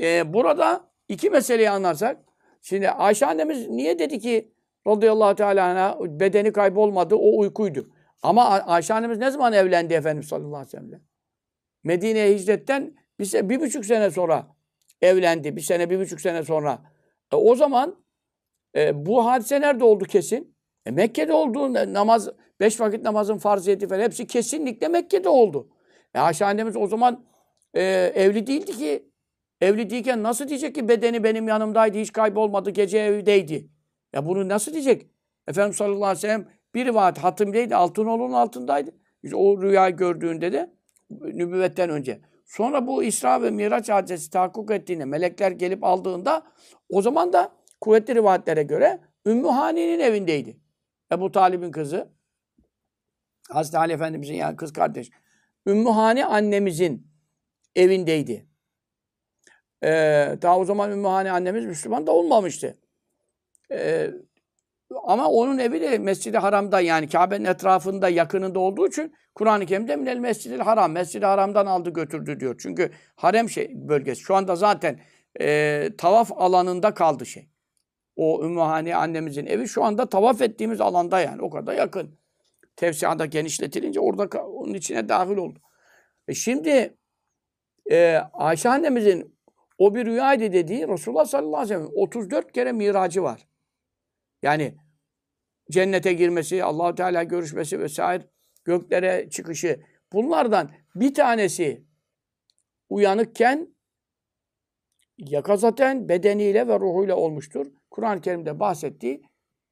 [0.00, 2.24] e, burada iki meseleyi anlarsak
[2.62, 4.52] şimdi Ayşe annemiz niye dedi ki
[4.86, 7.90] radıyallahu teala bedeni kaybolmadı o uykuydu.
[8.22, 11.15] Ama Ayşe annemiz ne zaman evlendi Efendimiz sallallahu aleyhi ve sellem?
[11.86, 14.46] Medine'ye hicretten bir, bir buçuk sene sonra
[15.02, 15.56] evlendi.
[15.56, 16.82] Bir sene, bir buçuk sene sonra.
[17.32, 18.04] E, o zaman
[18.76, 20.56] e, bu hadise nerede oldu kesin?
[20.86, 21.74] E, Mekke'de oldu.
[21.94, 22.28] Namaz,
[22.60, 25.68] beş vakit namazın farziyeti falan hepsi kesinlikle Mekke'de oldu.
[26.14, 27.24] E, Ayşe annemiz o zaman
[27.74, 27.82] e,
[28.14, 29.10] evli değildi ki.
[29.60, 33.70] Evli değilken nasıl diyecek ki bedeni benim yanımdaydı, hiç kaybolmadı, gece evdeydi.
[34.12, 35.06] Ya bunu nasıl diyecek?
[35.48, 38.90] Efendimiz sallallahu aleyhi ve sellem bir rivayet hatimdeydi, Altınoğlu'nun altındaydı.
[39.22, 40.75] İşte o rüyayı gördüğünde de
[41.10, 42.20] nübüvvetten önce.
[42.46, 46.42] Sonra bu İsra ve Miraç hadisesi tahakkuk ettiğinde, melekler gelip aldığında
[46.88, 50.60] o zaman da kuvvetli rivayetlere göre Ümmü Hani'nin evindeydi.
[51.12, 52.08] Ebu Talib'in kızı.
[53.50, 55.10] Hazreti Ali Efendimizin yani kız kardeş.
[55.66, 57.06] Ümmü Hani annemizin
[57.76, 58.46] evindeydi.
[59.82, 62.78] Ee, daha o zaman Ümmü Hani annemiz Müslüman da olmamıştı.
[63.72, 64.10] Ee,
[64.94, 70.16] ama onun evi de Mescid-i Haram'da yani Kabe'nin etrafında yakınında olduğu için Kur'an-ı Kerim'de minel
[70.16, 70.92] Mescid-i Haram.
[70.92, 72.56] Mescid-i Haram'dan aldı götürdü diyor.
[72.58, 74.22] Çünkü harem şey bölgesi.
[74.22, 75.00] Şu anda zaten
[75.40, 77.48] e, tavaf alanında kaldı şey.
[78.16, 81.42] O Ümmühane annemizin evi şu anda tavaf ettiğimiz alanda yani.
[81.42, 82.18] O kadar yakın.
[82.76, 85.58] Tevsiada genişletilince orada onun içine dahil oldu.
[86.28, 86.96] E şimdi
[87.90, 89.36] e, Ayşe annemizin
[89.78, 93.46] o bir rüyaydı dediği Resulullah sallallahu aleyhi ve sellem 34 kere miracı var.
[94.46, 94.74] Yani
[95.70, 98.22] cennete girmesi, Allahu Teala görüşmesi vesaire,
[98.64, 99.80] göklere çıkışı.
[100.12, 101.84] Bunlardan bir tanesi
[102.88, 103.74] uyanıkken
[105.18, 107.66] yakazaten bedeniyle ve ruhuyla olmuştur.
[107.90, 109.22] Kur'an-ı Kerim'de bahsettiği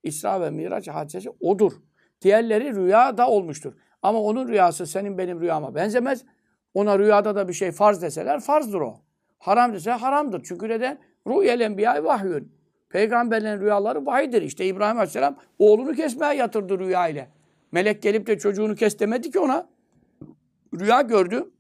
[0.02, 1.72] İsra ve Miraç hadisesi odur.
[2.22, 3.74] Diğerleri rüyada olmuştur.
[4.02, 6.24] Ama onun rüyası senin benim rüyama benzemez.
[6.74, 9.00] Ona rüyada da bir şey farz deseler farzdır o.
[9.38, 10.42] Haram dese haramdır.
[10.44, 10.98] Çünkü neden?
[11.26, 12.63] Rüyel enbiya vahyün.
[12.94, 14.42] Peygamberlerin rüyaları vahidir.
[14.42, 17.28] İşte İbrahim Aleyhisselam oğlunu kesmeye yatırdı rüya ile.
[17.72, 19.68] Melek gelip de çocuğunu kes demedi ki ona.
[20.80, 21.50] Rüya gördü.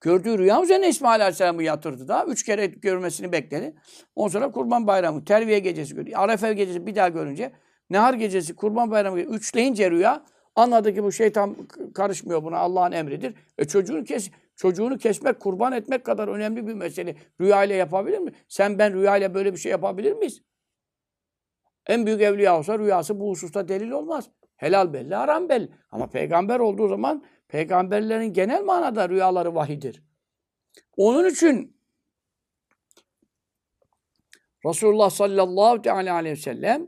[0.00, 2.24] Gördüğü rüya üzerine İsmail Aleyhisselam'ı yatırdı da.
[2.24, 3.74] Üç kere görmesini bekledi.
[4.16, 6.10] Ondan sonra Kurban Bayramı, Terviye gecesi gördü.
[6.14, 7.52] Arefe gecesi bir daha görünce,
[7.90, 10.22] Nehar gecesi, Kurban Bayramı üçleyince rüya
[10.56, 11.56] anladı ki bu şeytan
[11.94, 13.34] karışmıyor buna Allah'ın emridir.
[13.58, 17.16] E çocuğunu kes, çocuğunu kesmek, kurban etmek kadar önemli bir mesele.
[17.40, 18.32] Rüya ile yapabilir mi?
[18.48, 20.42] Sen ben rüya ile böyle bir şey yapabilir miyiz?
[21.86, 24.30] En büyük evliya olsa rüyası bu hususta delil olmaz.
[24.56, 25.68] Helal belli, haram belli.
[25.90, 30.02] Ama peygamber olduğu zaman peygamberlerin genel manada rüyaları vahidir.
[30.96, 31.76] Onun için
[34.66, 36.86] Resulullah sallallahu teala aleyhi ve sellem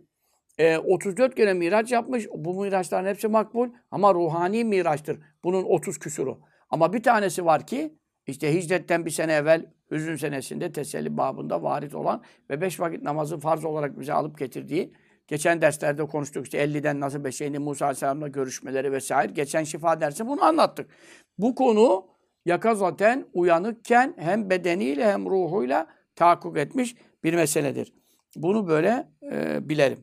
[0.58, 2.26] e, 34 kere miraç yapmış.
[2.35, 5.20] Bu miraçların hepsi makbul ama ruhani miraçtır.
[5.44, 6.51] Bunun 30 küsuru.
[6.72, 7.94] Ama bir tanesi var ki
[8.26, 13.38] işte hicretten bir sene evvel hüzün senesinde teselli babında varit olan ve beş vakit namazı
[13.38, 14.92] farz olarak bize alıp getirdiği
[15.32, 19.32] Geçen derslerde konuştuk işte 50'den nasıl beşeğini Musa Aleyhisselam'la görüşmeleri vesaire.
[19.32, 20.90] Geçen şifa dersi bunu anlattık.
[21.38, 22.06] Bu konu
[22.44, 27.92] yaka zaten uyanıkken hem bedeniyle hem ruhuyla tahakkuk etmiş bir meseledir.
[28.37, 29.98] Bunu böyle e, bilelim.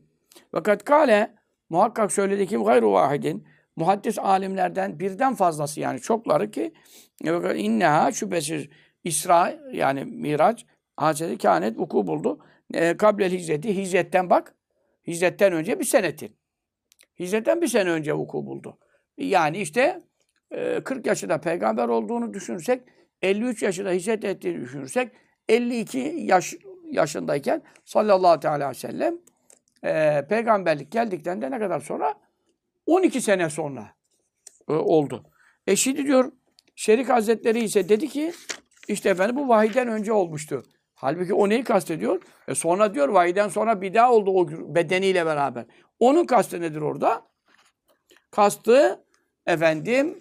[0.52, 1.34] Fakat kale
[1.68, 3.46] muhakkak söyledi ki gayru vahidin
[3.80, 6.72] muhaddis alimlerden birden fazlası yani çokları ki
[7.56, 8.68] inneha şüphesiz
[9.04, 10.66] İsra yani Miraç
[10.96, 12.38] hadiseti kânet vuku buldu.
[12.74, 14.54] E, kablel hicreti hicretten bak
[15.06, 16.36] Hicretten önce bir senetin.
[17.18, 18.78] Hicretten bir sene önce vuku buldu.
[19.18, 20.00] Yani işte
[20.50, 22.82] e, 40 yaşında peygamber olduğunu düşünürsek,
[23.22, 25.12] 53 yaşında hicret ettiğini düşünürsek,
[25.48, 26.54] 52 yaş
[26.90, 29.18] yaşındayken sallallahu teala aleyhi ve sellem
[29.84, 32.14] e, peygamberlik geldikten de ne kadar sonra?
[32.90, 33.94] 12 sene sonra
[34.68, 35.24] e, oldu.
[35.66, 36.32] E şimdi diyor
[36.76, 38.32] Şerik Hazretleri ise dedi ki
[38.88, 40.62] işte efendim bu vahiden önce olmuştu.
[40.94, 42.22] Halbuki o neyi kastediyor?
[42.48, 45.64] E sonra diyor vahiden sonra bir daha oldu o bedeniyle beraber.
[46.00, 47.22] Onun kastı nedir orada?
[48.30, 49.04] Kastı
[49.46, 50.20] efendim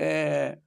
[0.00, 0.58] e,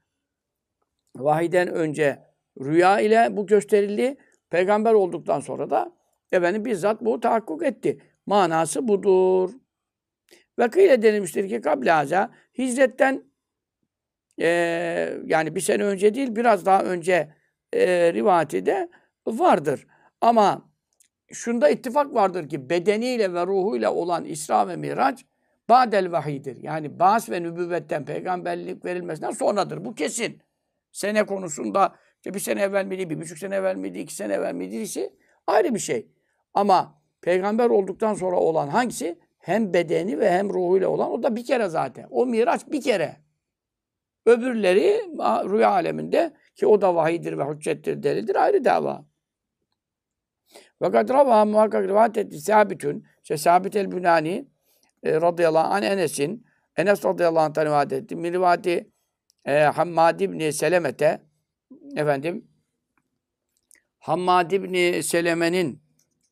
[1.15, 2.23] vahiden önce
[2.59, 4.17] rüya ile bu gösterildi.
[4.49, 5.91] Peygamber olduktan sonra da
[6.31, 8.01] efendim bizzat bu tahakkuk etti.
[8.25, 9.49] Manası budur.
[10.59, 13.23] Ve kıyle denilmiştir ki kablaza hicretten
[14.39, 14.47] e,
[15.25, 17.33] yani bir sene önce değil biraz daha önce
[17.73, 18.89] e, rivayeti de
[19.27, 19.87] vardır.
[20.21, 20.71] Ama
[21.31, 25.25] şunda ittifak vardır ki bedeniyle ve ruhuyla olan İsra ve Miraç
[25.69, 26.63] Ba'del vahidir.
[26.63, 29.85] Yani bas ve nübüvvetten, peygamberlik verilmesinden sonradır.
[29.85, 30.41] Bu kesin.
[30.91, 34.53] Sene konusunda işte bir sene evvel miydi, bir buçuk sene evvel miydi, iki sene evvel
[34.53, 35.13] miydi ise
[35.47, 36.07] ayrı bir şey.
[36.53, 39.19] Ama peygamber olduktan sonra olan hangisi?
[39.47, 42.07] Hem bedeni ve hem ruhuyla olan o da bir kere zaten.
[42.09, 43.15] O miraç bir kere.
[44.25, 45.01] Öbürleri
[45.49, 49.05] rüya aleminde ki o da vahidir ve hüccettir, delildir ayrı dava.
[50.79, 53.07] Fakat rava muhakkak rivayet etti sabitün.
[53.23, 54.47] İşte Sabit el-Bünani
[55.03, 58.15] e, radıyallahu anh Enes'in Enes radıyallahu anh'tan rivayet etti.
[58.15, 58.91] Min rivayeti
[59.45, 61.21] e, Hammad ibn Selemet'e
[61.95, 62.47] efendim
[63.99, 65.81] Hammad ibn Seleme'nin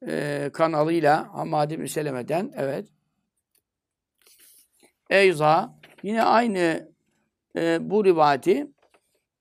[0.07, 2.94] e, kanalıyla Hammad ibn Seleme'den evet
[5.09, 6.91] Eyza yine aynı
[7.55, 8.67] e, bu rivayeti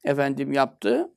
[0.04, 1.10] efendim yaptı.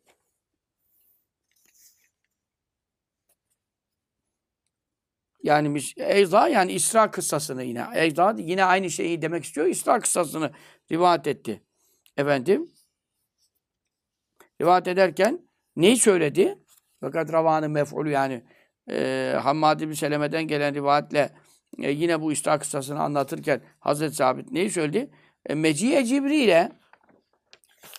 [5.43, 7.87] Yani Eyza yani İsra kıssasını yine.
[7.93, 9.67] Eyza yine aynı şeyi demek istiyor.
[9.67, 10.51] İsra kıssasını
[10.91, 11.63] rivayet etti.
[12.17, 12.71] Efendim.
[14.61, 15.41] Rivayet ederken
[15.75, 16.59] neyi söyledi?
[16.99, 18.43] Fakat ravanı mef'ulü yani
[18.89, 21.29] e, Hammad bin Seleme'den gelen rivayetle
[21.79, 25.09] e, yine bu İsra kıssasını anlatırken Hazreti Sabit neyi söyledi?
[25.45, 26.71] E, Meciye Cibril'e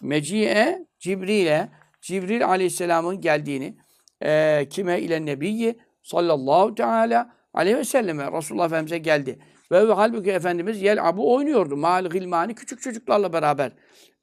[0.03, 1.69] Meciye Cibril'e
[2.01, 3.77] Cibril aleyhisselamın geldiğini
[4.25, 9.39] e, kime ile nebiyyi sallallahu teala aleyhi ve selleme Resulullah Efendimiz'e geldi.
[9.73, 11.77] Ve, halbuki Efendimiz yel abu oynuyordu.
[11.77, 13.73] Mal gilmani küçük çocuklarla beraber.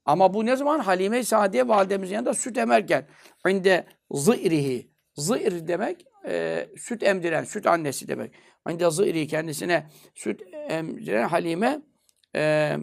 [0.05, 0.79] Ama bu ne zaman?
[0.79, 3.07] Halime-i Sadiye validemizin yanında süt emerken.
[3.47, 4.91] İnde zı'rihi.
[5.17, 8.33] Zı'r demek e, süt emdiren, süt annesi demek.
[8.69, 11.81] İnde zı'ri kendisine süt emdiren Halime
[12.35, 12.75] e,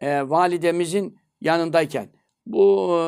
[0.00, 2.08] e, validemizin yanındayken.
[2.46, 3.02] Bu e,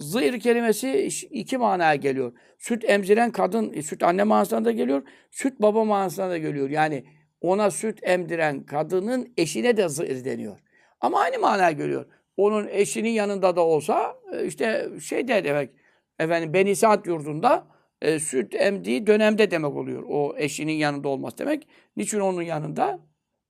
[0.00, 2.32] zı'r kelimesi iki manaya geliyor.
[2.58, 5.02] Süt emziren kadın, e, süt anne manasına da geliyor.
[5.30, 6.70] Süt baba manasına da geliyor.
[6.70, 7.04] Yani
[7.40, 10.58] ona süt emdiren kadının eşine de zı'r deniyor.
[11.00, 12.06] Ama aynı manaya geliyor.
[12.36, 15.70] Onun eşinin yanında da olsa e, işte şey de demek.
[16.18, 17.66] Efendim Beni Saat yurdunda
[18.02, 20.04] e, süt emdiği dönemde demek oluyor.
[20.08, 21.68] O eşinin yanında olmaz demek.
[21.96, 23.00] Niçin onun yanında?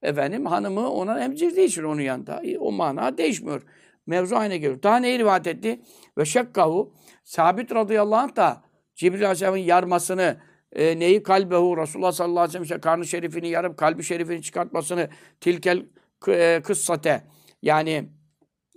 [0.02, 2.42] Efendim hanımı ona emzirdiği için onun yanında.
[2.44, 3.62] E, O mana değişmiyor.
[4.06, 4.82] Mevzu aynı geliyor.
[4.82, 5.80] Daha neyi rivayet etti?
[6.18, 8.62] Ve şekkahu Sabit radıyallahu anh da
[8.94, 10.40] Cibril Aleyhisselam'ın yarmasını
[10.72, 15.08] e, neyi kalbehu Resulullah sallallahu aleyhi ve sellem karnı şerifini yarıp kalbi şerifini çıkartmasını
[15.40, 15.86] tilkel
[16.28, 17.24] e, kıssate
[17.62, 18.08] yani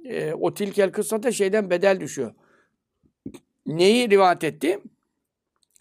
[0.05, 2.33] e, o tilkel kıssate şeyden bedel düşüyor.
[3.65, 4.79] Neyi rivayet etti?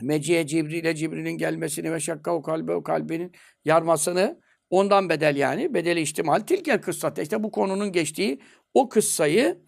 [0.03, 3.33] Meciye Cibril'e Cibril'in gelmesini ve şakkahu kalbehu kalbinin
[3.65, 5.75] yarmasını ondan bedel yani.
[5.75, 7.23] Bedeli ihtimal tilkel kıssate.
[7.23, 8.41] İşte bu konunun geçtiği
[8.75, 9.59] o kıssayı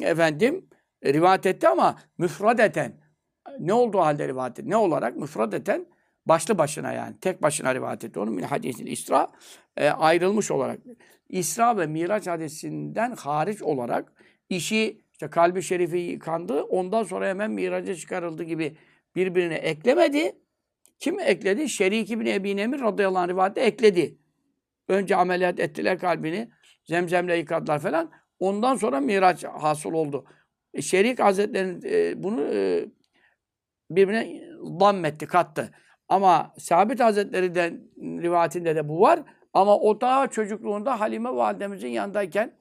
[0.00, 0.68] efendim
[1.02, 3.00] e, rivayet etti ama müfradeten
[3.58, 4.70] ne olduğu halde rivayet etti?
[4.70, 5.16] Ne olarak?
[5.16, 5.86] Müfradeten
[6.26, 7.20] başlı başına yani.
[7.20, 8.20] Tek başına rivayet etti.
[8.20, 9.32] Onun min hadisil İsra
[9.76, 10.80] e, ayrılmış olarak.
[11.28, 14.12] İsra ve Miraç hadisinden hariç olarak
[14.48, 16.62] işi işte kalbi şerifi yıkandı.
[16.62, 18.76] Ondan sonra hemen miraca çıkarıldı gibi
[19.16, 20.32] birbirine eklemedi.
[20.98, 21.68] Kim ekledi?
[21.68, 24.18] Şerik ibn Ebi Nemir radıyallahu anh rivayette ekledi.
[24.88, 26.50] Önce ameliyat ettiler kalbini.
[26.84, 28.10] Zemzemle yıkadılar falan.
[28.38, 30.24] Ondan sonra miraç hasıl oldu.
[30.74, 32.84] E, Şerik Hazretleri'nin e, bunu e,
[33.90, 34.42] birbirine
[34.80, 35.70] dammetti, kattı.
[36.08, 39.20] Ama Sabit Hazretleri'den rivayetinde de bu var.
[39.52, 42.52] Ama o daha çocukluğunda Halime validemizin yanındayken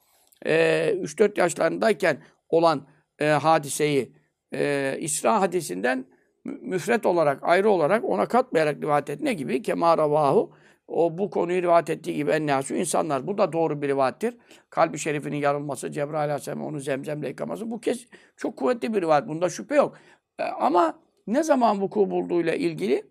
[0.46, 0.54] e,
[0.94, 2.18] 3-4 yaşlarındayken
[2.50, 2.88] olan
[3.20, 4.16] e, hadiseyi
[4.54, 6.06] e, İsra hadisinden
[6.46, 9.26] müfret olarak, ayrı olarak ona katmayarak rivayet etti.
[9.26, 9.62] Ne gibi?
[9.62, 10.52] Kema ravahu.
[10.88, 13.28] O bu konuyu rivayet ettiği gibi ennâsü insanlar.
[13.28, 14.38] Bu da doğru bir rivayettir.
[14.70, 17.72] Kalbi şerifinin yarılması, Cebrail Aleyhisselam onu zemzemle yıkaması.
[17.72, 18.06] Bu kez
[18.38, 19.28] çok kuvvetli bir rivayet.
[19.28, 19.98] Bunda şüphe yok.
[20.40, 23.04] E, ama ne zaman vuku bulduğuyla ilgili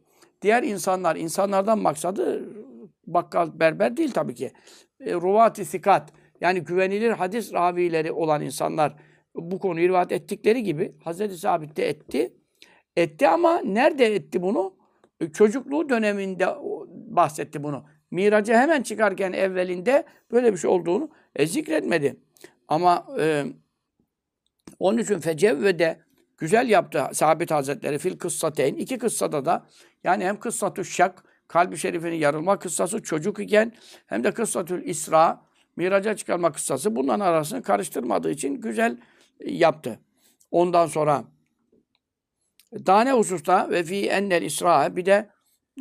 [0.42, 2.48] diğer insanlar, insanlardan maksadı
[3.06, 4.52] bakkal berber değil tabii ki.
[5.00, 8.96] E, Ruvat-ı sikat yani güvenilir hadis ravileri olan insanlar
[9.34, 12.32] bu konuyu rivayet ettikleri gibi Hazreti Sabit de etti.
[12.96, 14.74] Etti ama nerede etti bunu?
[15.20, 16.46] E, Çocukluğu döneminde
[16.90, 17.84] bahsetti bunu.
[18.10, 22.16] Miraca hemen çıkarken evvelinde böyle bir şey olduğunu e, zikretmedi.
[22.68, 23.44] Ama e,
[24.78, 26.00] onun için fecevvede
[26.38, 28.74] güzel yaptı Sabit Hazretleri fil kıssateyn.
[28.74, 29.66] iki kıssada da
[30.04, 33.72] yani hem kıssatü şak kalbi şerifinin yarılma kıssası çocuk iken
[34.06, 35.42] hem de kıssatül İsra
[35.76, 38.98] miraca çıkarma kıssası bunların arasını karıştırmadığı için güzel
[39.40, 40.00] e, yaptı.
[40.50, 41.24] Ondan sonra
[42.72, 45.30] daha ne hususta ve fi ennel İsra bir de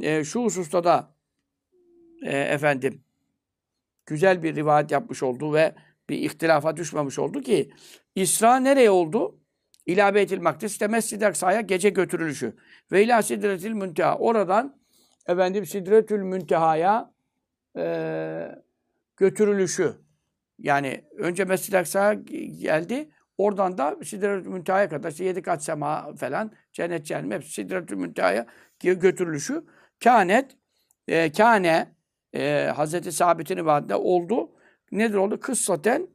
[0.02, 1.16] e, şu hususta da
[2.24, 3.04] e, efendim
[4.06, 5.76] güzel bir rivayet yapmış oldu ve
[6.10, 7.72] bir ihtilafa düşmemiş oldu ki
[8.16, 9.40] İsra nereye oldu?
[9.86, 12.54] İlâ Beytil Makdis işte Mescid-i Aksa'ya gece götürülüşü.
[12.92, 14.18] Ve ilâ Sidretil Münteha.
[14.18, 14.78] Oradan
[15.28, 17.14] efendim Sidretül Münteha'ya
[17.78, 17.86] e,
[19.18, 19.94] götürülüşü.
[20.60, 22.14] Yani önce Mescid-i Aksa'ya
[22.62, 23.10] geldi.
[23.38, 28.46] Oradan da Sidretül Münteha'ya kadar işte yedi kat sema falan cennet cehennem hepsi Sidretül Münteha'ya
[28.84, 29.64] gö- götürülüşü.
[30.04, 30.58] Kânet
[31.08, 31.96] e, kâne
[32.34, 34.52] e, Hazreti Sabit'in vaadinde oldu.
[34.92, 35.40] Nedir oldu?
[35.40, 36.08] Kıssaten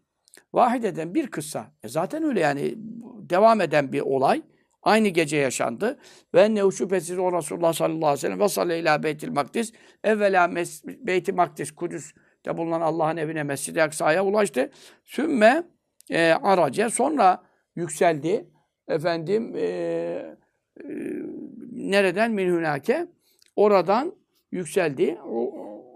[0.53, 1.73] Vahideden bir kıssa.
[1.83, 2.75] E zaten öyle yani
[3.31, 4.43] devam eden bir olay.
[4.83, 5.99] Aynı gece yaşandı.
[6.35, 9.73] Ve ne şüphesiz o Resulullah sallallahu aleyhi ve sellem ve ila beytil makdis.
[10.05, 14.71] Evvela mes- beyti makdis Kudüs'te bulunan Allah'ın evine Mescid-i Aksa'ya ulaştı.
[15.05, 15.63] Sümme
[16.11, 17.43] e, araca sonra
[17.77, 18.47] yükseldi.
[18.89, 20.37] Efendim e, e,
[21.73, 23.07] nereden minhunake?
[23.57, 24.15] Oradan
[24.53, 25.19] yükseldi.
[25.29, 25.53] O,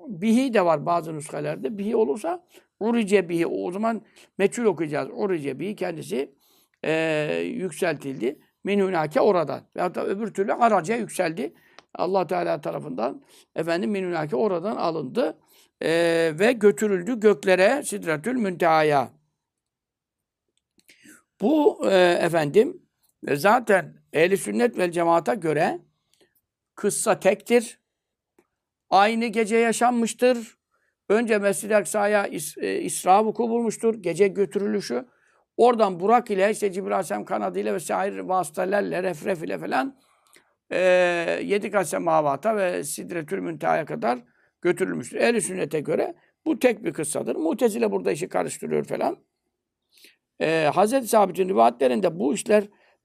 [0.08, 1.78] bihi de var bazı nüshelerde.
[1.78, 2.44] Bihi olursa
[2.80, 3.46] urice bihi.
[3.46, 4.02] O zaman
[4.38, 5.08] meçhul okuyacağız.
[5.12, 6.34] Urice bihi kendisi
[6.84, 6.92] e,
[7.44, 8.38] yükseltildi.
[8.64, 9.60] Minhunake oradan.
[9.76, 11.54] Veyahut da öbür türlü araca yükseldi.
[11.94, 13.22] Allah Teala tarafından
[13.56, 15.38] efendim minhunake oradan alındı.
[15.82, 15.90] E,
[16.38, 19.15] ve götürüldü göklere Sidretül Münteha'ya.
[21.40, 22.82] Bu e, efendim
[23.26, 25.78] e, zaten ehli sünnet vel cemaata göre
[26.74, 27.80] kıssa tektir.
[28.90, 30.56] Aynı gece yaşanmıştır.
[31.08, 33.94] Önce Mescid-i Aksa'ya is, e, İsra vuku bulmuştur.
[33.94, 35.06] Gece götürülüşü.
[35.56, 39.98] Oradan Burak ile işte Cibril Aleyhisselam kanadıyla ve sair vasıtalarla, refref ile falan
[40.70, 40.78] e,
[41.44, 44.18] yedi kat semavata ve Sidretül Münteha'ya kadar
[44.62, 45.16] götürülmüştür.
[45.16, 46.14] Ehl-i sünnete göre
[46.46, 47.36] bu tek bir kıssadır.
[47.36, 49.18] Mutezile burada işi karıştırıyor falan.
[50.40, 52.64] E, Hazreti Sabit'in rivayetlerinde bu işler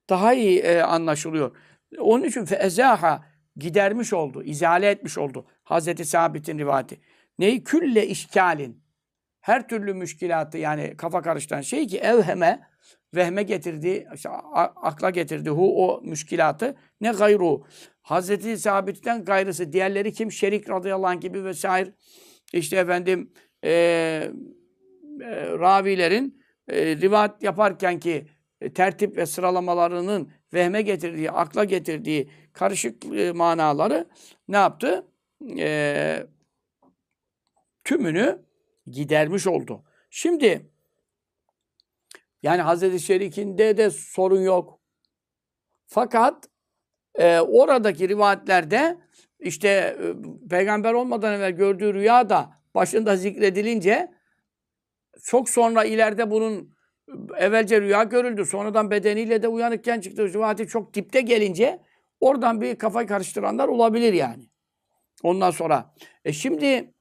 [0.10, 1.58] daha iyi e, anlaşılıyor.
[2.00, 3.26] Onun için feezaha
[3.56, 7.00] gidermiş oldu, izale etmiş oldu Hazreti Sabit'in rivayeti.
[7.40, 7.64] Neyi?
[7.64, 8.84] Külle işkalin.
[9.42, 12.68] Her türlü müşkilatı yani kafa karıştıran şey ki evheme,
[13.16, 14.30] vehme getirdiği, işte
[14.76, 17.64] akla getirdiği hu o müşkilatı ne gayru.
[18.02, 19.74] Hazreti Sabit'ten gayrısı.
[19.74, 20.32] Diğerleri kim?
[20.32, 21.94] Şerik radıyallahu anh gibi vesaire.
[22.54, 24.32] İşte efendim e, e,
[25.60, 26.41] ravilerin
[26.72, 28.28] e, rivayet yaparken ki
[28.62, 34.10] e, tertip ve sıralamalarının vehme getirdiği, akla getirdiği karışık e, manaları
[34.48, 35.08] ne yaptı?
[35.58, 36.28] E,
[37.84, 38.46] tümünü
[38.88, 39.84] gidermiş oldu.
[40.10, 40.72] Şimdi
[42.44, 44.80] yani Hazreti Şerik'inde de sorun yok.
[45.88, 46.50] Fakat
[47.16, 48.98] e, oradaki rivayetlerde
[49.40, 49.98] işte e,
[50.50, 54.12] peygamber olmadan evvel gördüğü rüya da başında zikredilince
[55.24, 56.74] çok sonra ileride bunun
[57.38, 58.46] evvelce rüya görüldü.
[58.46, 60.34] Sonradan bedeniyle de uyanıkken çıktı.
[60.34, 61.80] Rivayeti çok dipte gelince
[62.20, 64.44] oradan bir kafa karıştıranlar olabilir yani.
[65.24, 65.94] Ondan sonra.
[66.26, 66.94] E şimdi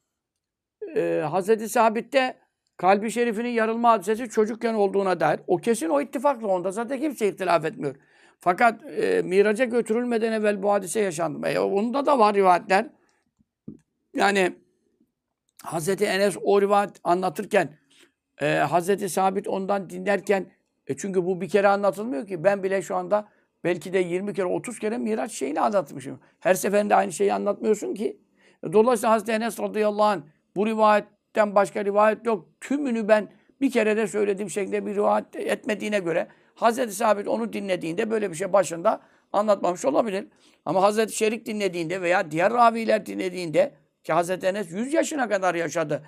[0.97, 2.37] e, Hazreti Sabit'te
[2.77, 5.41] kalbi şerifinin yarılma hadisesi çocukken olduğuna dair.
[5.47, 6.49] O kesin o ittifaklı.
[6.49, 7.97] Onda zaten kimse ihtilaf etmiyor.
[8.41, 11.49] Fakat e, miraca götürülmeden evvel bu hadise yaşandı.
[11.49, 12.87] E, onda da var rivayetler.
[14.15, 14.57] Yani
[15.63, 17.79] Hazreti Enes o rivayet anlatırken
[18.41, 20.47] e, Hazreti Sabit ondan dinlerken
[20.87, 22.45] e, çünkü bu bir kere anlatılmıyor ki.
[22.45, 23.29] Ben bile şu anda
[23.65, 26.21] belki de 20 kere 30 kere Miraç şeyini anlatmışım.
[26.41, 28.17] Her seferinde aynı şeyi anlatmıyorsun ki.
[28.67, 30.21] E, Dolayısıyla Hazreti Enes radıyallahu anh
[30.57, 32.49] bu rivayetten başka rivayet yok.
[32.61, 33.29] Tümünü ben
[33.61, 38.37] bir kere de söylediğim şekilde bir rivayet etmediğine göre Hazreti Sabit onu dinlediğinde böyle bir
[38.37, 39.01] şey başında
[39.33, 40.27] anlatmamış olabilir.
[40.65, 43.75] Ama Hazreti Şerik dinlediğinde veya diğer raviler dinlediğinde
[44.05, 46.03] ki Hazreti Enes 100 yaşına kadar yaşadı.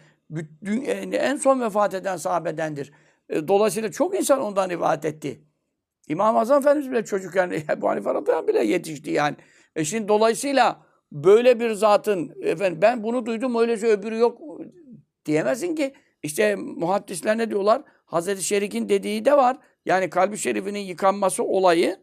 [1.13, 2.93] En son vefat eden sahabedendir.
[3.29, 5.45] E, Dolayısıyla çok insan ondan rivayet etti.
[6.09, 9.37] İmam Azam Efendimiz bile çocukken Ebu Hanife radıyallahu bile yetişti yani.
[9.77, 14.39] E şimdi dolayısıyla böyle bir zatın efendim ben bunu duydum öylece öbürü yok
[15.25, 15.95] diyemezsin ki.
[16.23, 17.83] İşte muhaddisler ne diyorlar?
[18.05, 19.57] Hazreti Şerik'in dediği de var.
[19.87, 21.97] Yani kalbi şerifinin yıkanması olayı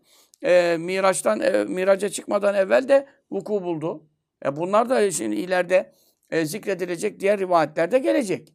[0.44, 4.04] e, Miraç'tan e, Miraç'a çıkmadan evvel de vuku buldu.
[4.46, 5.92] E, bunlar da şimdi ileride
[6.30, 8.54] e, zikredilecek diğer rivayetlerde gelecek.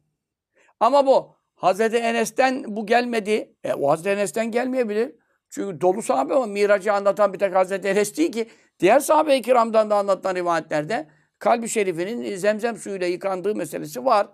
[0.79, 3.55] Ama bu Hazreti Enes'ten bu gelmedi.
[3.63, 5.15] E, o Hazreti Enes'ten gelmeyebilir.
[5.49, 8.49] Çünkü dolu sahabe ama Miraç'ı anlatan bir tek Hazreti Enes değil ki.
[8.79, 11.07] Diğer sahabe-i kiramdan da anlatılan rivayetlerde
[11.39, 14.27] kalbi şerifinin zemzem suyuyla yıkandığı meselesi var.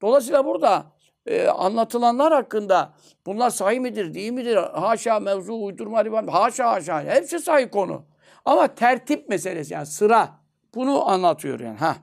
[0.00, 0.92] Dolayısıyla burada
[1.26, 2.94] e, anlatılanlar hakkında
[3.26, 4.56] bunlar sahih midir, değil midir?
[4.56, 6.30] Haşa mevzu uydurma rivayet.
[6.30, 7.02] Haşa haşa.
[7.02, 8.04] Hepsi sahih konu.
[8.44, 10.28] Ama tertip meselesi yani sıra.
[10.74, 11.78] Bunu anlatıyor yani.
[11.78, 11.96] Ha.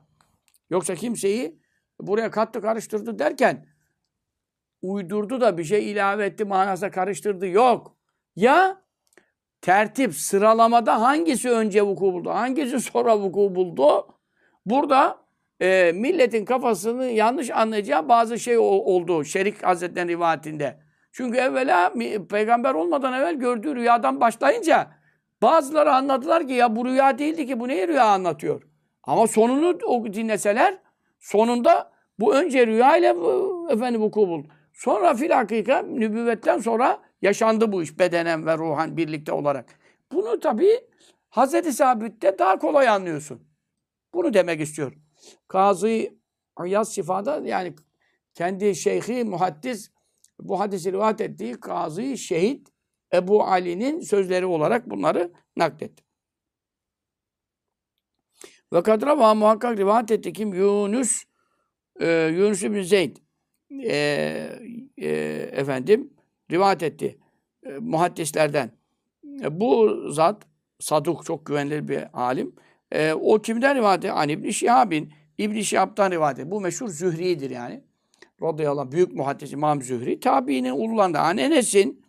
[0.70, 1.59] Yoksa kimseyi
[1.99, 3.67] buraya kattı karıştırdı derken
[4.82, 7.47] uydurdu da bir şey ilave etti manasına karıştırdı.
[7.47, 7.95] Yok.
[8.36, 8.82] Ya
[9.61, 14.07] tertip sıralamada hangisi önce vuku buldu, hangisi sonra vuku buldu?
[14.65, 15.17] Burada
[15.61, 20.80] e, milletin kafasını yanlış anlayacağı bazı şey ol- oldu Şerik Hazretleri'nin rivayetinde.
[21.11, 21.93] Çünkü evvela
[22.30, 24.91] peygamber olmadan evvel gördüğü rüyadan başlayınca
[25.41, 28.68] bazıları anladılar ki ya bu rüya değildi ki bu ne rüya anlatıyor.
[29.10, 29.80] Ama sonunu
[30.14, 30.80] dinleseler
[31.20, 33.16] sonunda bu önce rüya ile
[33.74, 34.47] efendim vuku buldu.
[34.74, 39.80] Sonra fil hakika nübüvvetten sonra yaşandı bu iş bedenen ve ruhan birlikte olarak.
[40.12, 40.82] Bunu tabii
[41.30, 43.47] Hazreti Sabit'te daha kolay anlıyorsun.
[44.14, 44.93] Bunu demek istiyor.
[45.47, 46.10] Kazı
[46.66, 47.74] İyaz Şifa'da yani
[48.34, 49.91] kendi şeyhi muhaddis
[50.39, 52.68] bu hadisi rivayet ettiği Kazı Şehit
[53.14, 56.09] Ebu Ali'nin sözleri olarak bunları nakletti.
[58.74, 60.53] Ve kadrava muhakkak rivayet etti kim?
[60.53, 61.24] Yunus
[61.99, 63.17] e, Yunus bin Zeyd
[63.84, 63.95] e,
[64.97, 65.09] e,
[65.51, 66.13] efendim
[66.51, 67.20] rivayet etti.
[67.63, 68.72] E, muhaddislerden.
[69.43, 70.49] E, bu zat
[70.80, 72.55] Saduk çok güvenilir bir alim.
[72.91, 74.11] E, o kimden rivayet etti?
[74.11, 76.51] Hani İbn Şihab'in İbn Şihab'dan rivayet etti.
[76.51, 77.84] Bu meşhur Zühri'dir yani.
[78.41, 80.20] Radıyallahu anh, büyük muhaddis İmam Zühri.
[80.20, 81.24] Tabiinin ulularında.
[81.24, 82.05] Hani Enes'in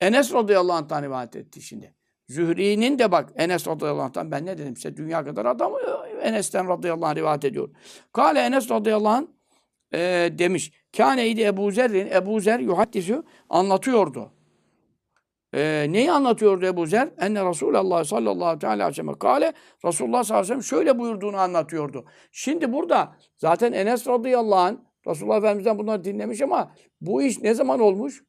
[0.00, 1.94] Enes radıyallahu anh'tan rivayet etti şimdi.
[2.28, 5.78] Zühri'nin de bak Enes radıyallahu anh'tan ben ne dedim size dünya kadar adamı
[6.22, 7.68] Enes'ten radıyallahu anh rivayet ediyor.
[8.12, 9.26] Kale Enes radıyallahu anh
[9.94, 9.98] e,
[10.38, 10.72] demiş.
[10.96, 14.32] Kâneydi Ebu Zer'in Ebu Zer yuhaddisü anlatıyordu.
[15.54, 17.08] E, neyi anlatıyordu Ebu Zer?
[17.20, 19.52] Enne Resulullah sallallahu aleyhi ve sellem kâle
[19.84, 22.04] Resulullah sallallahu aleyhi ve sellem şöyle buyurduğunu anlatıyordu.
[22.32, 27.80] Şimdi burada zaten Enes radıyallahu anh Resulullah Efendimiz'den bunları dinlemiş ama bu iş ne zaman
[27.80, 28.24] olmuş?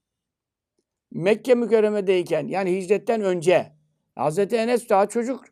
[1.12, 3.72] Mekke mükerremedeyken yani hicretten önce
[4.16, 5.46] Hazreti Enes daha çocuk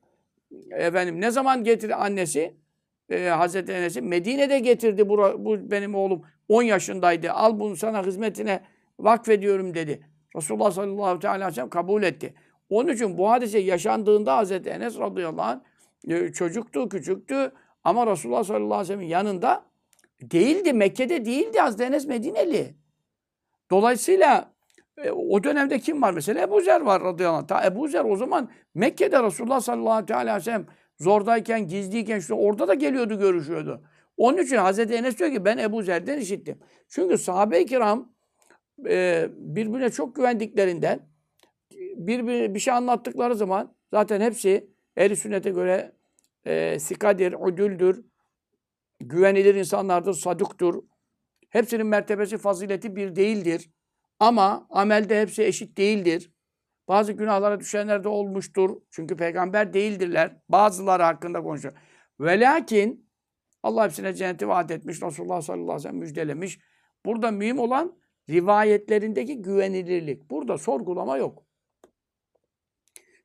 [0.71, 2.57] efendim ne zaman getirdi annesi
[3.09, 8.61] e, Hazreti Enes'i Medine'de getirdi bu, bu benim oğlum 10 yaşındaydı al bunu sana hizmetine
[8.99, 10.07] vakfediyorum dedi.
[10.35, 12.33] Resulullah sallallahu aleyhi ve sellem kabul etti.
[12.69, 15.59] Onun için bu hadise yaşandığında Hazreti Enes radıyallahu anh
[16.07, 17.51] e, çocuktu, küçüktü
[17.83, 19.65] ama Resulullah sallallahu aleyhi ve sellem'in yanında
[20.21, 20.73] değildi.
[20.73, 21.59] Mekke'de değildi.
[21.59, 22.75] Hazreti Enes Medineli.
[23.71, 24.52] Dolayısıyla
[24.97, 26.41] e, o dönemde kim var mesela?
[26.41, 27.65] Ebu Zer var radıyallahu anh.
[27.65, 30.65] Ebu Zer o zaman Mekke'de Resulullah sallallahu aleyhi ve sellem
[30.99, 33.83] zordayken, gizliyken şu orada da geliyordu, görüşüyordu.
[34.17, 36.59] Onun için Hazreti Enes diyor ki ben Ebu Zer'den işittim.
[36.87, 38.13] Çünkü sahabe-i kiram
[38.89, 41.13] e, birbirine çok güvendiklerinden
[41.95, 45.95] birbirine bir şey anlattıkları zaman zaten hepsi ehl sünnete göre
[46.45, 48.05] e, sikadir, udüldür,
[48.99, 50.83] güvenilir insanlardır, saduktur.
[51.49, 53.69] Hepsinin mertebesi, fazileti bir değildir.
[54.23, 56.31] Ama amelde hepsi eşit değildir.
[56.87, 58.81] Bazı günahlara düşenler de olmuştur.
[58.89, 60.37] Çünkü peygamber değildirler.
[60.49, 61.73] Bazıları hakkında konuşuyor.
[62.19, 63.09] Ve lakin
[63.63, 65.01] Allah hepsine cenneti vaat etmiş.
[65.01, 66.59] Resulullah sallallahu aleyhi ve sellem müjdelemiş.
[67.05, 67.97] Burada mühim olan
[68.29, 70.29] rivayetlerindeki güvenilirlik.
[70.29, 71.43] Burada sorgulama yok.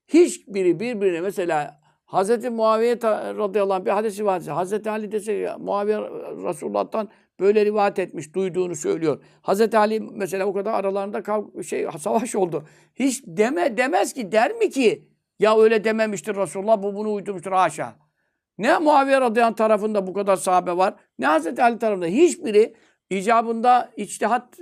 [0.09, 2.45] Hiçbiri birbirine mesela Hz.
[2.45, 4.43] Muaviye radıyallahu anh bir hadisi var.
[4.43, 4.87] Hz.
[4.87, 5.99] Ali dese Muaviye
[6.49, 7.11] Resulullah'tan
[7.41, 9.23] böyle rivayet etmiş, duyduğunu söylüyor.
[9.43, 9.75] Hz.
[9.75, 12.65] Ali mesela o kadar aralarında kav şey savaş oldu.
[12.95, 15.09] Hiç deme demez ki der mi ki
[15.39, 17.97] ya öyle dememiştir Resulullah bu bunu uydurmuştur haşa.
[18.59, 21.59] Ne Muaviye radıyallahu tarafında bu kadar sahabe var ne Hz.
[21.59, 22.75] Ali tarafında hiçbiri
[23.11, 24.59] icabında içtihat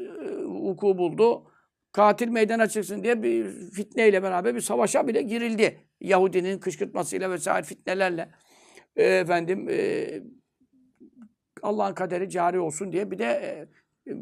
[0.46, 1.44] vuku buldu.
[1.92, 5.80] Katil meydana çıksın diye bir fitneyle beraber bir savaşa bile girildi.
[6.00, 8.28] Yahudinin kışkırtmasıyla vesaire fitnelerle.
[8.96, 10.06] E, efendim e,
[11.66, 14.12] Allah'ın kaderi cari olsun diye bir de e,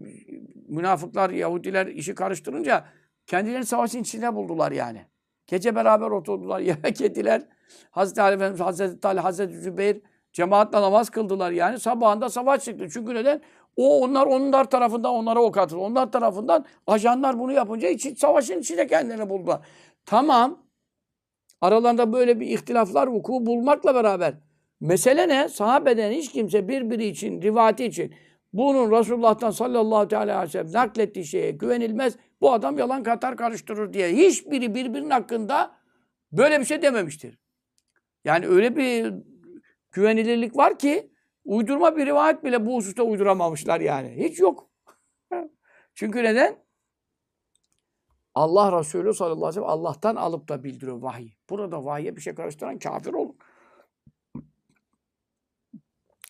[0.69, 2.85] münafıklar, Yahudiler işi karıştırınca
[3.27, 5.07] kendilerini savaşın içine buldular yani.
[5.47, 7.43] Gece beraber oturdular, yemek yediler.
[7.91, 11.81] Hazreti Ali Efendimiz, Hazreti Talha, Hazreti Zübeyir cemaatle namaz kıldılar yani.
[11.81, 12.89] Sabahında savaş çıktı.
[12.93, 13.41] Çünkü neden?
[13.77, 15.81] O onlar onlar tarafından onlara ok atıldı.
[15.81, 19.61] Onlar tarafından ajanlar bunu yapınca içi, savaşın içinde kendilerini buldular.
[20.07, 20.59] Tamam.
[21.61, 24.35] Aralarında böyle bir ihtilaflar vuku bulmakla beraber
[24.81, 25.49] mesele ne?
[25.49, 28.15] Sahabeden hiç kimse birbiri için, rivati için
[28.53, 32.17] bunun Resulullah'tan sallallahu aleyhi ve sellem naklettiği şeye güvenilmez.
[32.41, 34.09] Bu adam yalan katar karıştırır diye.
[34.09, 35.77] Hiçbiri birbirinin hakkında
[36.33, 37.39] böyle bir şey dememiştir.
[38.25, 39.15] Yani öyle bir
[39.93, 41.11] güvenilirlik var ki
[41.45, 44.25] uydurma bir rivayet bile bu hususta uyduramamışlar yani.
[44.25, 44.71] Hiç yok.
[45.95, 46.65] Çünkü neden?
[48.35, 51.31] Allah Resulü sallallahu aleyhi ve sellem Allah'tan alıp da bildiriyor vahiy.
[51.51, 53.34] Burada vahiye bir şey karıştıran kafir olur.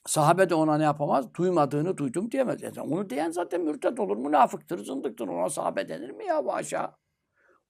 [0.06, 1.34] Sahabe de ona ne yapamaz?
[1.34, 2.62] Duymadığını duydum diyemez.
[2.62, 5.28] Yani onu diyen zaten mürtet olur, münafıktır, zındıktır.
[5.28, 6.90] Ona sahabe denir mi ya bu aşağı?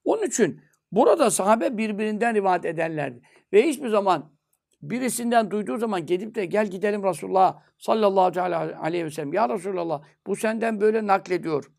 [0.03, 0.61] Onun için
[0.91, 3.21] burada sahabe birbirinden rivayet ederlerdi.
[3.53, 4.35] Ve hiçbir zaman
[4.81, 8.41] birisinden duyduğu zaman gidip de gel gidelim Resulullah sallallahu
[8.81, 9.33] aleyhi ve sellem.
[9.33, 11.71] Ya Resulallah bu senden böyle naklediyor.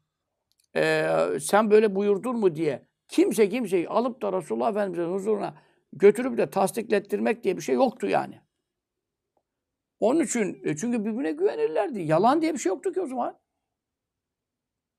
[0.76, 1.06] Ee,
[1.40, 2.86] sen böyle buyurdun mu diye.
[3.08, 5.54] Kimse kimseyi alıp da Resulullah Efendimiz'in huzuruna
[5.92, 8.40] götürüp de tasdiklettirmek diye bir şey yoktu yani.
[10.00, 12.02] Onun için e, çünkü birbirine güvenirlerdi.
[12.02, 13.38] Yalan diye bir şey yoktu ki o zaman.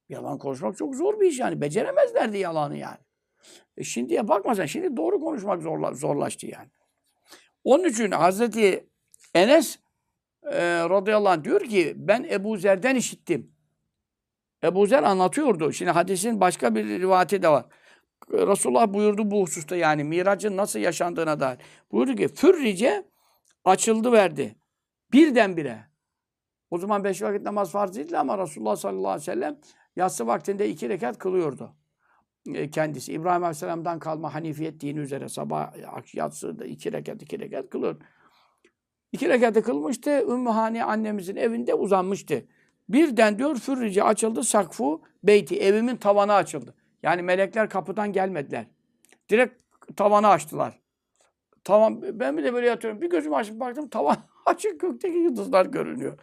[0.09, 1.61] Yalan konuşmak çok zor bir iş yani.
[1.61, 2.97] Beceremezlerdi yalanı yani.
[3.77, 4.65] E şimdiye bakma sen.
[4.65, 6.69] Şimdi doğru konuşmak zorla, zorlaştı yani.
[7.63, 8.89] Onun için Hazreti
[9.35, 9.79] Enes
[10.51, 13.51] e, radıyallahu anh diyor ki ben Ebu Zer'den işittim.
[14.63, 15.73] Ebu Zer anlatıyordu.
[15.73, 17.65] Şimdi hadisin başka bir rivayeti de var.
[18.31, 21.59] Resulullah buyurdu bu hususta yani miracın nasıl yaşandığına dair.
[21.91, 23.05] Buyurdu ki Fürrice
[23.65, 24.55] açıldı verdi.
[25.13, 25.85] Birdenbire.
[26.71, 29.57] O zaman beş vakit namaz farz değildi ama Resulullah sallallahu aleyhi ve sellem
[29.95, 31.75] yatsı vaktinde iki rekat kılıyordu.
[32.53, 33.13] E, kendisi.
[33.13, 35.71] İbrahim Aleyhisselam'dan kalma Hanifiyet dini üzere sabah
[36.13, 37.95] yatsı da iki rekat iki rekat kılıyor.
[39.11, 40.09] İki rekatı kılmıştı.
[40.09, 42.45] Ümmühane annemizin evinde uzanmıştı.
[42.89, 45.59] Birden diyor fürrici açıldı sakfu beyti.
[45.59, 46.75] Evimin tavanı açıldı.
[47.03, 48.65] Yani melekler kapıdan gelmediler.
[49.29, 49.63] Direkt
[49.95, 50.79] tavanı açtılar.
[51.63, 53.01] Tavan, ben bir de böyle yatıyorum.
[53.01, 54.17] Bir gözümü açıp baktım tavan
[54.47, 56.17] açık gökteki yıldızlar görünüyor.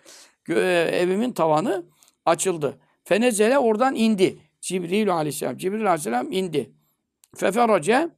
[0.44, 1.84] Gö e, evimin tavanı
[2.26, 2.80] açıldı.
[3.04, 4.38] Fenezele oradan indi.
[4.60, 5.56] Cibril aleyhisselam.
[5.56, 6.72] Cibril aleyhisselam indi.
[7.36, 8.10] Feferace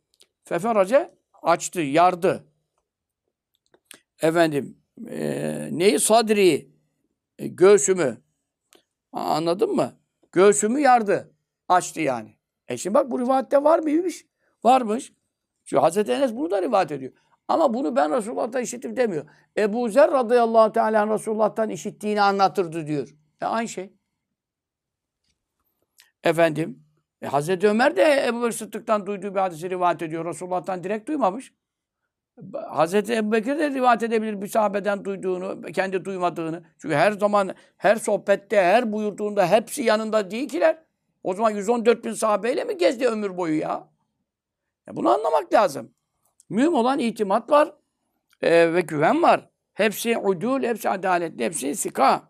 [0.45, 2.45] Feferace açtı, yardı.
[4.23, 4.79] Efendim
[5.11, 6.01] e, neyi?
[6.01, 6.71] Sadri
[7.39, 8.23] e, göğsümü.
[9.13, 9.93] Anladın mı?
[10.33, 11.35] Göğsümü yardı.
[11.69, 12.37] Açtı yani.
[12.69, 14.27] E şimdi bak bu rivayette var mıymış?
[14.65, 15.13] Varmış.
[15.65, 17.13] Şu Hazreti Enes bunu da rivayet ediyor.
[17.49, 19.25] Ama bunu ben Resulullah'tan işittim demiyor.
[19.59, 23.15] Ebu Zer radıyallahu teala Resulullah'tan işittiğini anlatırdı diyor.
[23.41, 23.93] E aynı şey.
[26.25, 26.85] Efendim,
[27.23, 30.25] e, Hazreti Ömer de Ebu Bekir Sıddık'tan duyduğu bir hadisi rivayet ediyor.
[30.25, 31.53] Resulullah'tan direkt duymamış.
[32.69, 36.65] Hazreti Ebu Bekir de rivayet edebilir bir sahabeden duyduğunu, kendi duymadığını.
[36.79, 40.79] Çünkü her zaman, her sohbette, her buyurduğunda hepsi yanında değil kiler.
[41.23, 43.89] O zaman 114 bin sahabeyle mi gezdi ömür boyu ya?
[44.87, 45.96] ya bunu anlamak lazım.
[46.49, 47.73] Mühim olan itimat var
[48.43, 49.49] e, ve güven var.
[49.75, 52.29] Hepsi udul, hepsi adaletli, hepsi sika.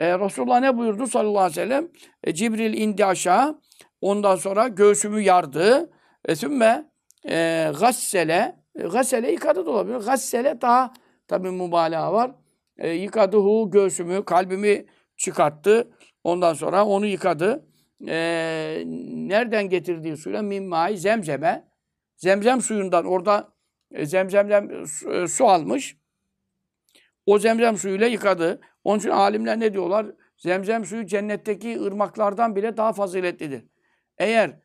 [0.00, 1.88] E, Resulullah ne buyurdu sallallahu aleyhi ve sellem?
[2.24, 3.60] E, Cibril indi aşağı.
[4.00, 5.90] Ondan sonra göğsümü yardı.
[6.24, 6.90] E, sümme
[7.28, 8.56] e, gassele.
[8.74, 9.96] E, gassele yıkadı da olabilir.
[9.96, 10.92] Gassele daha
[11.28, 12.30] tabi mübalağa var.
[12.78, 14.86] E, yıkadı hu göğsümü, kalbimi
[15.16, 15.90] çıkarttı.
[16.24, 17.66] Ondan sonra onu yıkadı.
[18.08, 21.69] E, nereden getirdiği suyla mimmai zemzeme.
[22.20, 23.52] Zemzem suyundan orada
[23.90, 25.96] e, zemzemden su, e, su almış.
[27.26, 28.60] O zemzem suyuyla yıkadı.
[28.84, 30.06] Onun için alimler ne diyorlar?
[30.36, 33.64] Zemzem suyu cennetteki ırmaklardan bile daha faziletlidir.
[34.18, 34.60] Eğer e,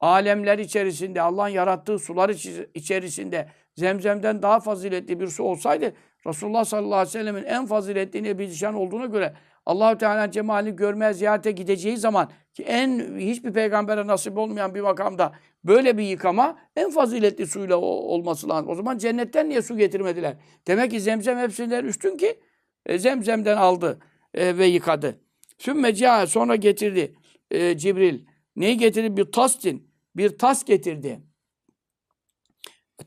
[0.00, 2.30] alemler içerisinde, Allah'ın yarattığı sular
[2.74, 5.94] içerisinde zemzemden daha faziletli bir su olsaydı
[6.26, 9.34] Resulullah sallallahu aleyhi ve sellemin en faziletli Nebi Zişan olduğuna göre
[9.66, 15.32] Allahü Teala cemalini görmeye ziyarete gideceği zaman ki en hiçbir peygambere nasip olmayan bir makamda
[15.64, 18.70] böyle bir yıkama en faziletli suyla olması lazım.
[18.70, 20.36] O zaman cennetten niye su getirmediler?
[20.66, 22.40] Demek ki zemzem hepsinden üstün ki
[22.86, 23.98] e, zemzemden aldı
[24.34, 25.20] e, ve yıkadı.
[25.58, 27.14] Sümme sonra getirdi
[27.50, 28.26] e, Cibril.
[28.56, 29.16] Neyi getirdi?
[29.16, 29.90] Bir tastin.
[30.16, 31.20] Bir tas getirdi.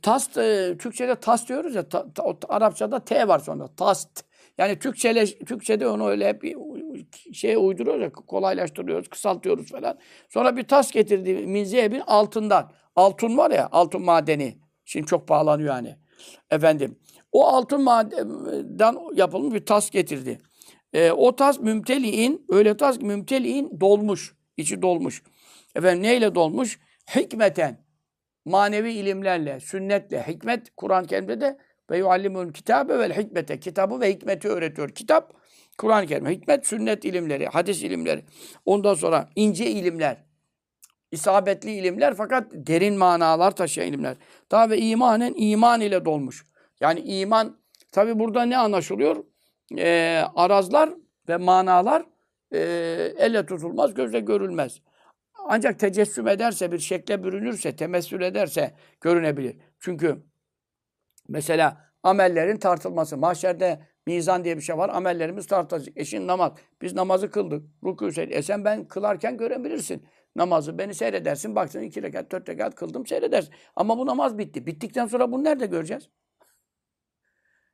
[0.02, 3.76] Tas, e, Türkçe'de tas diyoruz ya, ta, ta, Arapçada T var sonra.
[3.76, 4.26] Tast.
[4.58, 6.44] Yani Türkçe'de, Türkçe'de onu öyle hep
[7.34, 10.00] şey uyduruyoruz kolaylaştırıyoruz, kısaltıyoruz falan.
[10.30, 12.72] Sonra bir tas getirdi Minzeyeb'in altından.
[12.96, 14.58] Altın var ya, altın madeni.
[14.86, 15.96] Şimdi çok pahalanıyor yani.
[16.52, 17.00] Efendim.
[17.32, 20.42] O altın madenden yapılmış bir tas getirdi.
[20.94, 24.36] E, o tas mümteliğin, öyle tas mümteliğin dolmuş.
[24.58, 25.24] içi dolmuş.
[25.76, 26.80] Efendim neyle dolmuş?
[27.16, 27.86] Hikmeten.
[28.46, 30.28] Manevi ilimlerle, sünnetle.
[30.28, 31.58] Hikmet Kur'an-ı Kerim'de de
[31.92, 33.60] ve yuallimul kitabe vel hikmete.
[33.60, 34.90] Kitabı ve hikmeti öğretiyor.
[34.90, 35.34] Kitap,
[35.78, 36.30] Kur'an-ı Kerim.
[36.30, 38.24] Hikmet, sünnet ilimleri, hadis ilimleri.
[38.66, 40.18] Ondan sonra ince ilimler.
[41.12, 44.16] isabetli ilimler fakat derin manalar taşıyan ilimler.
[44.52, 46.46] Daha ve imanen iman ile dolmuş.
[46.82, 47.58] Yani iman,
[47.92, 49.24] tabi burada ne anlaşılıyor?
[49.78, 50.90] Ee, arazlar
[51.30, 52.06] ve manalar
[52.54, 52.60] e,
[53.18, 54.82] elle tutulmaz, gözle görülmez.
[55.50, 59.58] Ancak tecessüm ederse, bir şekle bürünürse, temessül ederse görünebilir.
[59.80, 60.24] Çünkü
[61.28, 63.18] Mesela amellerin tartılması.
[63.18, 64.90] Mahşerde mizan diye bir şey var.
[64.90, 65.98] Amellerimiz tartılacak.
[65.98, 66.52] Eşin namaz.
[66.82, 67.66] Biz namazı kıldık.
[67.84, 68.36] Rükû seyret.
[68.36, 70.08] E sen ben kılarken görebilirsin.
[70.36, 71.56] Namazı beni seyredersin.
[71.56, 73.54] Baksın iki rekat, dört rekat kıldım seyredersin.
[73.76, 74.66] Ama bu namaz bitti.
[74.66, 76.10] Bittikten sonra bunu nerede göreceğiz?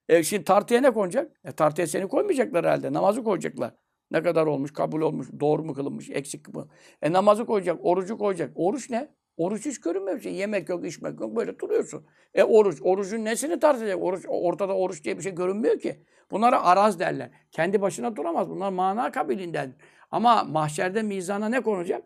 [0.10, 1.32] E şimdi tartıya ne konacak?
[1.46, 2.94] E tartıya seni koymayacaklar herhalde.
[2.94, 3.76] Namazı koyacaklar.
[4.12, 6.64] Ne kadar olmuş, kabul olmuş, doğru mu kılınmış, eksik mi?
[7.02, 8.52] E namazı koyacak, orucu koyacak.
[8.56, 9.16] Oruç ne?
[9.38, 10.20] Oruç hiç görünmüyor.
[10.20, 10.34] Şey.
[10.34, 11.36] Yemek yok, içmek yok.
[11.36, 12.06] Böyle duruyorsun.
[12.34, 12.80] E oruç.
[12.82, 14.04] Orucun nesini tartacak?
[14.04, 16.04] Oruç, ortada oruç diye bir şey görünmüyor ki.
[16.32, 17.32] Bunlara araz derler.
[17.52, 18.50] Kendi başına duramaz.
[18.50, 19.76] Bunlar mana kabilinden.
[20.12, 22.04] Ama mahşerde mizana ne konacak?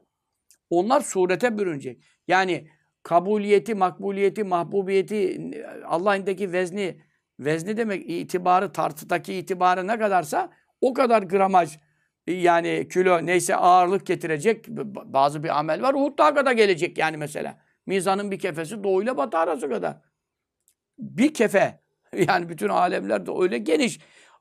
[0.70, 2.04] Onlar surete bürünecek.
[2.28, 2.68] Yani
[3.04, 5.52] kabuliyeti, makbuliyeti, mahbubiyeti,
[5.86, 7.02] Allah'ın indeki vezni,
[7.40, 10.50] vezni demek itibarı, tartıdaki itibarı ne kadarsa
[10.82, 11.78] o kadar gramaj
[12.28, 14.66] yani kilo neyse ağırlık getirecek
[15.06, 15.94] bazı bir amel var.
[15.94, 17.58] Uhud Dağı kadar gelecek yani mesela.
[17.86, 19.98] Mizanın bir kefesi doğuyla batı arası kadar.
[21.00, 21.80] Bir kefe.
[22.28, 24.00] Yani bütün alemler de öyle geniş.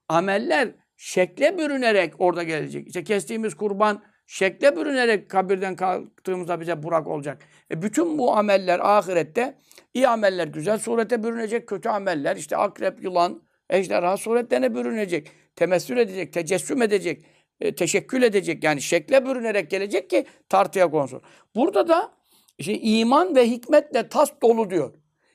[0.08, 2.86] Ameller şekle bürünerek orada gelecek.
[2.86, 7.42] İşte kestiğimiz kurban şekle bürünerek kabirden kalktığımızda bize burak olacak.
[7.70, 9.58] E bütün bu ameller ahirette
[9.94, 11.68] iyi ameller güzel surete bürünecek.
[11.68, 15.30] Kötü ameller işte akrep, yılan, ejderha suretlerine bürünecek.
[15.56, 17.24] Temessül edecek, tecessüm edecek.
[17.60, 18.64] E, teşekkül edecek.
[18.64, 21.22] Yani şekle bürünerek gelecek ki tartıya konsun.
[21.54, 22.12] Burada da
[22.58, 24.94] işte iman ve hikmetle tas dolu diyor.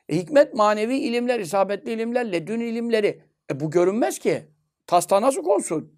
[0.10, 3.24] E, hikmet manevi ilimler, isabetli ilimler, ledün ilimleri.
[3.52, 4.44] E, bu görünmez ki.
[4.88, 5.94] Tasta nasıl konsun?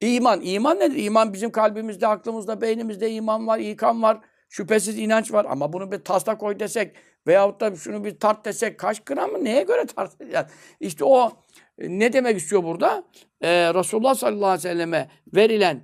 [0.00, 0.40] İman.
[0.40, 0.96] İman nedir?
[0.96, 4.20] İman bizim kalbimizde, aklımızda, beynimizde iman var, ikan var.
[4.48, 5.46] Şüphesiz inanç var.
[5.48, 6.96] Ama bunu bir tasla koy desek
[7.26, 9.44] veyahut da şunu bir tart desek kaç gram mı?
[9.44, 10.46] Neye göre tartacağız?
[10.80, 11.32] İşte o
[11.80, 13.04] ne demek istiyor burada?
[13.40, 15.82] Ee, Resulullah sallallahu aleyhi ve selleme verilen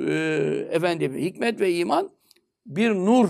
[0.00, 0.12] e,
[0.70, 2.10] efendim hikmet ve iman
[2.66, 3.28] bir nur.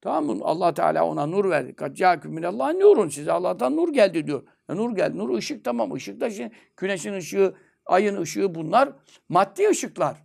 [0.00, 0.44] Tamam mı?
[0.44, 1.74] Allah Teala ona nur verdi.
[1.74, 3.08] Kaccâküm minallâhi nurun.
[3.08, 4.42] Size Allah'tan nur geldi diyor.
[4.68, 5.18] Ya nur geldi.
[5.18, 5.96] Nur ışık tamam.
[5.96, 7.54] Işık da şimdi güneşin ışığı,
[7.86, 8.92] ayın ışığı bunlar
[9.28, 10.16] maddi ışıklar.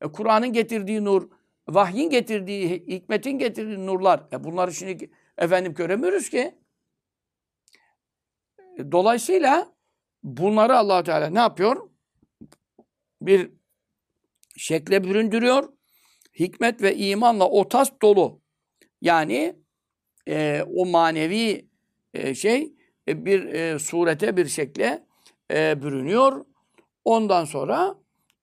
[0.00, 1.28] E, Kur'an'ın getirdiği nur,
[1.68, 4.20] vahyin getirdiği, hikmetin getirdiği nurlar.
[4.32, 6.54] E, bunları şimdi efendim göremiyoruz ki.
[8.78, 9.75] E, dolayısıyla
[10.26, 11.90] bunları allah Teala ne yapıyor?
[13.22, 13.50] Bir
[14.56, 15.72] şekle büründürüyor.
[16.38, 18.40] Hikmet ve imanla o tas dolu.
[19.00, 19.56] Yani
[20.28, 21.68] e, o manevi
[22.14, 22.72] e, şey
[23.08, 25.06] e, bir e, surete, bir şekle
[25.52, 26.44] e, bürünüyor.
[27.04, 27.94] Ondan sonra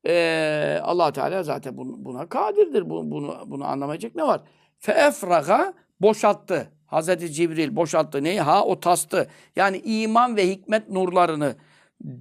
[0.07, 2.89] e, allah Teala zaten bun, buna kadirdir.
[2.89, 4.41] Bunu, bunu, bunu anlamayacak ne var?
[4.79, 6.71] Feefraga boşalttı.
[6.86, 8.23] Hazreti Cibril boşalttı.
[8.23, 8.41] Neyi?
[8.41, 9.27] Ha o tastı.
[9.55, 11.55] Yani iman ve hikmet nurlarını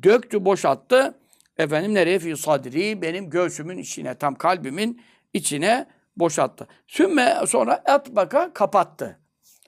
[0.03, 1.18] döktü, boşalttı.
[1.59, 2.18] Efendim nereye?
[2.18, 3.03] Fi sadri.
[3.03, 5.03] Benim göğsümün içine, tam kalbimin
[5.33, 6.68] içine boşalttı.
[6.87, 9.18] Sümme sonra etbaka kapattı.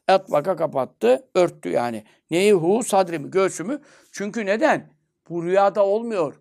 [0.08, 2.04] Etbaka kapattı, örttü yani.
[2.30, 2.52] Neyi?
[2.52, 3.82] Hu sadrimi, göğsümü.
[4.12, 4.94] Çünkü neden?
[5.28, 6.34] Bu rüyada olmuyor.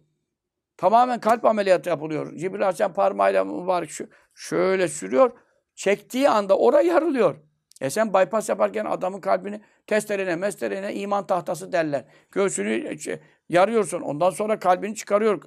[0.77, 2.35] Tamamen kalp ameliyatı yapılıyor.
[2.37, 5.31] Cibril Aleyhisselam parmağıyla mübarek şu, şöyle sürüyor.
[5.75, 7.35] Çektiği anda oraya yarılıyor.
[7.83, 12.05] E sen bypass yaparken adamın kalbini testerene, mesterene iman tahtası derler.
[12.31, 13.19] Göğsünü şey,
[13.49, 14.01] yarıyorsun.
[14.01, 15.43] Ondan sonra kalbini çıkarıyor.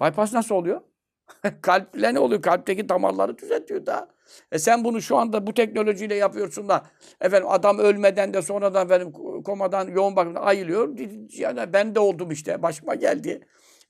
[0.00, 0.80] Bypass nasıl oluyor?
[1.62, 2.42] Kalple ne oluyor?
[2.42, 4.08] Kalpteki damarları düzeltiyor da.
[4.52, 6.82] E sen bunu şu anda bu teknolojiyle yapıyorsun da
[7.20, 9.12] efendim adam ölmeden de sonradan efendim
[9.44, 10.98] komadan yoğun bakımda ayılıyor.
[11.30, 12.62] Yani ben de oldum işte.
[12.62, 13.40] Başıma geldi.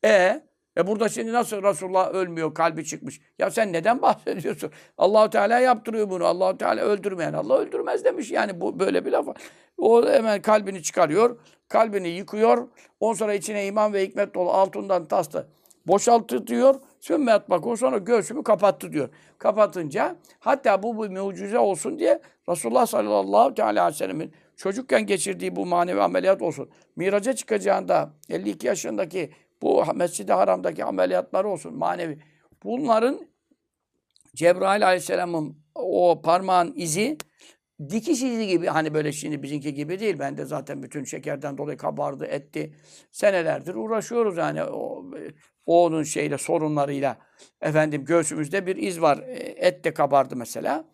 [0.05, 0.43] E
[0.79, 3.21] e burada şimdi nasıl Resulullah ölmüyor, kalbi çıkmış?
[3.39, 4.71] Ya sen neden bahsediyorsun?
[4.99, 6.25] Allahu Teala yaptırıyor bunu.
[6.25, 8.31] Allahu Teala öldürmeyen Allah öldürmez demiş.
[8.31, 9.27] Yani bu böyle bir laf.
[9.79, 12.69] O hemen kalbini çıkarıyor, kalbini yıkıyor.
[13.01, 15.49] Ondan sonra içine iman ve hikmet dolu altından tastı
[15.87, 16.75] boşalttı diyor.
[17.01, 19.09] Sümmet bak o sonra göğsümü kapattı diyor.
[19.39, 25.67] Kapatınca hatta bu bir mucize olsun diye Resulullah sallallahu aleyhi ve sellemin çocukken geçirdiği bu
[25.67, 26.71] manevi ameliyat olsun.
[26.97, 29.31] Miraca çıkacağında 52 yaşındaki
[29.63, 32.19] bu Mescid-i Haram'daki ameliyatları olsun manevi.
[32.65, 33.21] Bunların
[34.37, 37.19] Cebrail aleyhisselamın o parmağın izi
[37.91, 40.19] dikiş izi gibi hani böyle şimdi bizimki gibi değil.
[40.19, 42.75] Ben de zaten bütün şekerden dolayı kabardı etti.
[43.11, 45.05] Senelerdir uğraşıyoruz yani o,
[45.67, 47.19] o onun şeyle sorunlarıyla.
[47.61, 49.19] Efendim göğsümüzde bir iz var.
[49.19, 49.35] E,
[49.67, 50.85] et de kabardı mesela.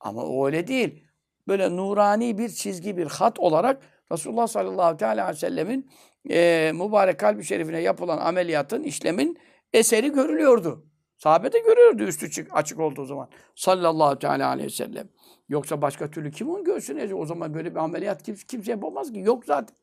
[0.00, 1.04] Ama o öyle değil.
[1.48, 5.90] Böyle nurani bir çizgi, bir hat olarak Resulullah sallallahu aleyhi ve sellemin
[6.30, 9.38] e, mübarek kalbi şerifine yapılan ameliyatın, işlemin
[9.72, 10.86] eseri görülüyordu.
[11.16, 13.28] Sahabe de görüyordu üstü çık, açık olduğu zaman.
[13.54, 15.08] Sallallahu teala aleyhi ve sellem.
[15.48, 17.14] Yoksa başka türlü kim onun göğsüne?
[17.14, 19.18] O zaman böyle bir ameliyat kimse, kimse yapamaz ki.
[19.18, 19.76] Yok zaten.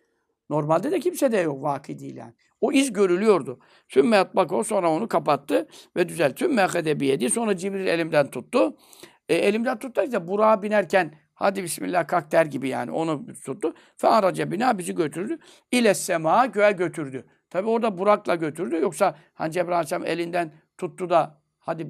[0.49, 1.63] Normalde de kimse de yok.
[1.63, 2.33] Vaki değil yani.
[2.61, 3.59] O iz görülüyordu.
[3.87, 6.39] Sümme bak o sonra onu kapattı ve düzeltti.
[6.39, 7.29] Sümme hedebiyedi.
[7.29, 8.77] Sonra Cibril elimden tuttu.
[9.29, 13.73] E, elimden tuttu işte Burak'a binerken hadi bismillah kalk der gibi yani onu tuttu.
[13.97, 15.37] Fe araca bina bizi götürdü.
[15.71, 17.25] İle sema göğe götürdü.
[17.49, 18.79] Tabi orada Burak'la götürdü.
[18.81, 21.87] Yoksa hani Cebrail Aleyhisselam elinden tuttu da hadi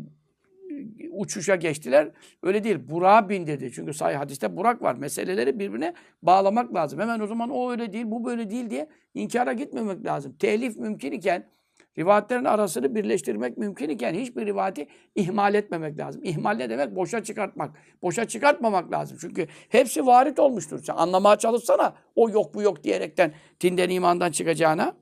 [1.11, 2.11] uçuşa geçtiler.
[2.43, 2.77] Öyle değil.
[2.89, 3.71] Burak'a bin dedi.
[3.71, 4.95] Çünkü sahih hadiste Burak var.
[4.95, 6.99] Meseleleri birbirine bağlamak lazım.
[6.99, 10.35] Hemen o zaman o öyle değil, bu böyle değil diye inkara gitmemek lazım.
[10.39, 11.47] Telif mümkün iken,
[11.97, 16.23] rivayetlerin arasını birleştirmek mümkün iken hiçbir rivayeti ihmal etmemek lazım.
[16.23, 16.95] İhmal ne demek?
[16.95, 17.71] Boşa çıkartmak.
[18.01, 19.17] Boşa çıkartmamak lazım.
[19.21, 20.83] Çünkü hepsi varit olmuştur.
[20.83, 24.93] Sen anlamaya çalışsana o yok bu yok diyerekten dinden imandan çıkacağına.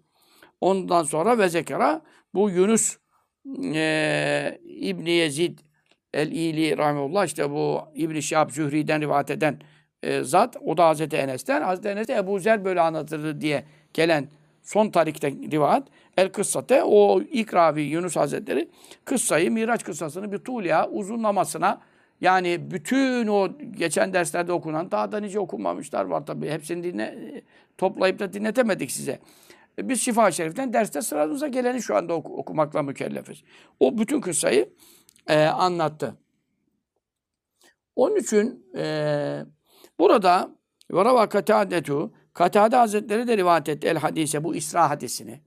[0.61, 2.01] Ondan sonra ve zekara
[2.33, 2.97] bu Yunus
[3.75, 5.59] e, İbni Yezid
[6.13, 9.61] El-İli rahmetullah işte bu İbn-i Şihab Zühri'den rivayet eden
[10.03, 10.57] e, zat.
[10.61, 11.61] O da Hazreti Enes'ten.
[11.61, 14.29] Hazreti Enes de Ebu Zer böyle anlatırdı diye gelen
[14.66, 15.84] son tarihte rivayet.
[16.18, 18.70] El kıssate o ilk ravi Yunus Hazretleri
[19.05, 21.82] kıssayı Miraç kıssasını bir tuğliya uzunlamasına
[22.22, 26.49] yani bütün o geçen derslerde okunan daha da nice okunmamışlar var tabii.
[26.49, 27.41] Hepsini dinle,
[27.78, 29.20] toplayıp da dinletemedik size.
[29.78, 33.43] Biz Şifa Şerif'ten derste sıramıza geleni şu anda oku, okumakla mükellefiz.
[33.80, 34.70] O bütün kıssayı
[35.28, 36.16] e, anlattı.
[37.95, 39.45] Onun için e,
[39.99, 40.49] burada
[40.91, 45.41] Varava Katadetu Katade Hazretleri de rivayet etti el hadise bu İsra hadisini.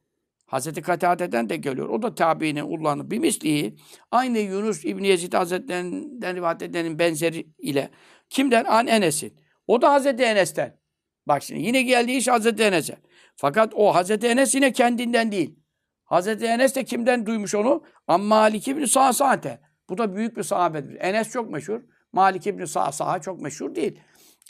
[0.47, 1.89] Hazreti Katade'den de geliyor.
[1.89, 3.77] O da tabiinin ullanı bir misliği.
[4.11, 7.91] Aynı Yunus İbni Yezid Hazretlerinden rivayet edenin benzeri ile.
[8.31, 8.65] Kimden?
[8.65, 9.41] An Enes'in.
[9.67, 10.81] O da Hazreti Enes'ten.
[11.27, 12.97] Bak şimdi yine geldi iş Hazreti Enes'e.
[13.37, 15.59] Fakat o Hazreti Enes yine kendinden değil.
[16.05, 17.85] Hazreti Enes de kimden duymuş onu?
[18.07, 19.61] Amma Malik İbni Sa'sa'te.
[19.89, 20.97] Bu da büyük bir sahabedir.
[21.01, 21.81] Enes çok meşhur.
[22.13, 24.01] Malik İbni Sa'sa çok meşhur değil.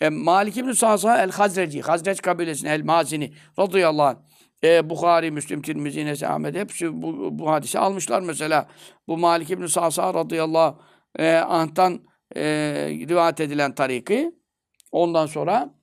[0.00, 1.80] E, Malik İbni Sa'sa el-Hazreci.
[1.80, 3.32] Hazreç kabilesinin el-Mazini.
[3.58, 4.16] Radıyallahu anh.
[4.64, 8.68] E, Bukhari, Müslim, Tirmizi, Nesi, Ahmet hepsi bu, bu hadisi almışlar mesela.
[9.08, 10.78] Bu Malik İbni Sa'sa radıyallahu
[11.18, 12.00] e, anh'tan
[12.36, 12.42] e,
[13.08, 14.32] rivayet edilen tariki.
[14.92, 15.74] Ondan sonra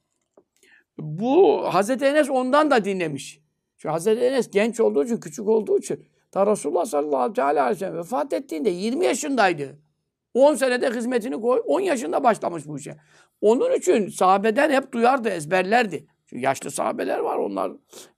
[0.97, 3.39] bu Hazreti Enes ondan da dinlemiş.
[3.77, 6.07] Çünkü Hazreti Enes genç olduğu için, küçük olduğu için.
[6.31, 9.79] Ta Resulullah sallallahu aleyhi ve sellem vefat ettiğinde 20 yaşındaydı.
[10.35, 12.97] 10 senede hizmetini koy, 10 yaşında başlamış bu işe.
[13.41, 16.07] Onun için sahabeden hep duyardı, ezberlerdi.
[16.25, 17.71] Çünkü yaşlı sahabeler var onlar.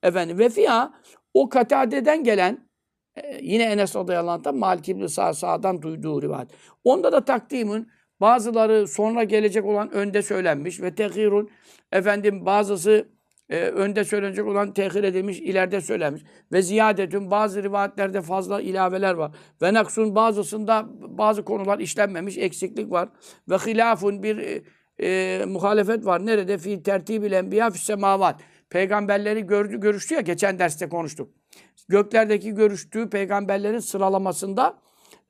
[0.04, 0.94] Efendim ve fiha
[1.34, 2.70] o Katade'den gelen
[3.16, 6.50] e, yine Enes radıyallahu anh'tan Malik İbni Sağ Sa'dan duyduğu rivayet.
[6.84, 7.88] Onda da takdimin
[8.22, 11.50] bazıları sonra gelecek olan önde söylenmiş ve tehirun
[11.92, 13.08] efendim bazısı
[13.50, 16.24] e, önde söylenecek olan tehir edilmiş, ileride söylenmiş.
[16.52, 19.32] Ve ziyadetün bazı rivayetlerde fazla ilaveler var.
[19.62, 23.10] Ve naksun bazısında bazı konular işlenmemiş, eksiklik var.
[23.50, 24.62] Ve hilafun bir e,
[25.00, 26.26] e, muhalefet var.
[26.26, 26.58] Nerede?
[26.58, 28.42] Fi tertibil enbiya fis semavat.
[28.70, 31.30] Peygamberleri gördü, görüştü ya geçen derste konuştuk.
[31.90, 34.80] Göklerdeki görüştüğü peygamberlerin sıralamasında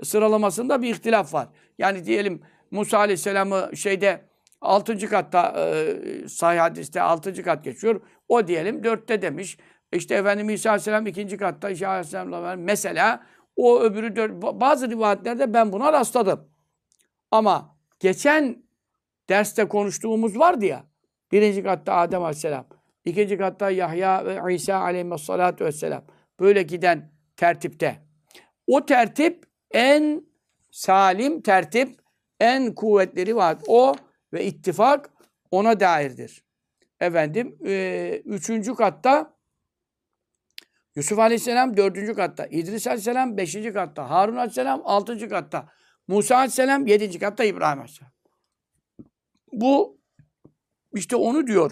[0.03, 1.47] sıralamasında bir ihtilaf var.
[1.77, 2.41] Yani diyelim
[2.71, 4.26] Musa Aleyhisselam'ı şeyde
[4.61, 5.09] 6.
[5.09, 7.43] katta e, sahih hadiste 6.
[7.43, 8.01] kat geçiyor.
[8.27, 9.57] O diyelim 4'te demiş.
[9.93, 11.37] İşte Efendimiz İsa Aleyhisselam 2.
[11.37, 12.55] katta İsa Aleyhisselam'la.
[12.55, 16.49] Mesela o öbürü dört, bazı rivayetlerde ben buna rastladım.
[17.31, 18.63] Ama geçen
[19.29, 20.83] derste konuştuğumuz vardı ya.
[21.31, 22.65] Birinci katta Adem Aleyhisselam.
[23.05, 26.03] ikinci katta Yahya ve İsa Aleyhisselatü Vesselam.
[26.39, 28.01] Böyle giden tertipte.
[28.67, 30.23] O tertip en
[30.71, 31.99] salim tertip,
[32.39, 33.57] en kuvvetli rivayet.
[33.67, 33.93] O
[34.33, 35.09] ve ittifak
[35.51, 36.43] ona dairdir.
[36.99, 39.37] Efendim, e, üçüncü katta
[40.95, 45.69] Yusuf Aleyhisselam dördüncü katta, İdris Aleyhisselam beşinci katta, Harun Aleyhisselam altıncı katta,
[46.07, 48.11] Musa Aleyhisselam yedinci katta, İbrahim Aleyhisselam.
[49.53, 49.97] Bu
[50.93, 51.71] işte onu diyor.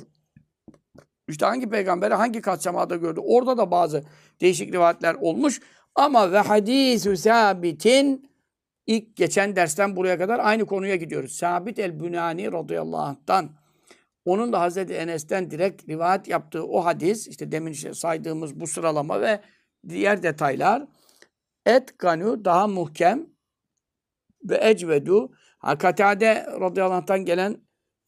[1.28, 3.20] İşte hangi peygamberi hangi kat semada gördü?
[3.24, 4.04] Orada da bazı
[4.42, 5.62] değişik rivayetler olmuş.
[5.96, 8.30] Ama ve hadisü sabitin
[8.88, 11.32] ilk geçen dersten buraya kadar aynı konuya gidiyoruz.
[11.32, 13.50] Sabit el-Bünani radıyallahu anh'tan
[14.26, 19.42] onun da Hazreti Enes'ten direkt rivayet yaptığı o hadis, işte demin saydığımız bu sıralama ve
[19.90, 20.88] diğer detaylar
[21.66, 23.26] et ganu daha muhkem
[24.44, 25.32] ve ecvedu
[25.80, 27.58] Katade radıyallahu anh'tan gelen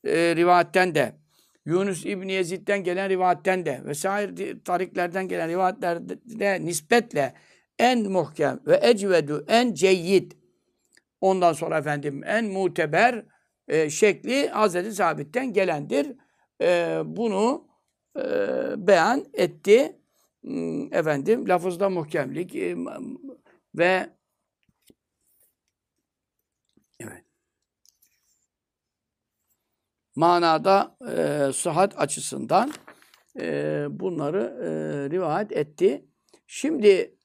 [0.05, 1.15] e, rivayetten de
[1.65, 7.33] Yunus İbni Yezid'den gelen rivayetten de vesaire tariklerden gelen rivayetlerde nispetle
[7.79, 10.31] en muhkem ve ecvedu en ceyyid
[11.21, 13.25] ondan sonra efendim en muteber
[13.67, 16.15] e, şekli Hazreti Sabit'ten gelendir.
[16.61, 17.67] E, bunu
[18.17, 18.23] e,
[18.87, 19.97] beyan etti.
[20.41, 22.75] Hmm, efendim lafızda muhkemlik e,
[23.75, 24.09] ve
[26.99, 27.23] evet
[30.15, 32.71] manada e, sıhhat açısından
[33.39, 34.69] e, bunları e,
[35.09, 36.05] rivayet etti.
[36.47, 37.16] Şimdi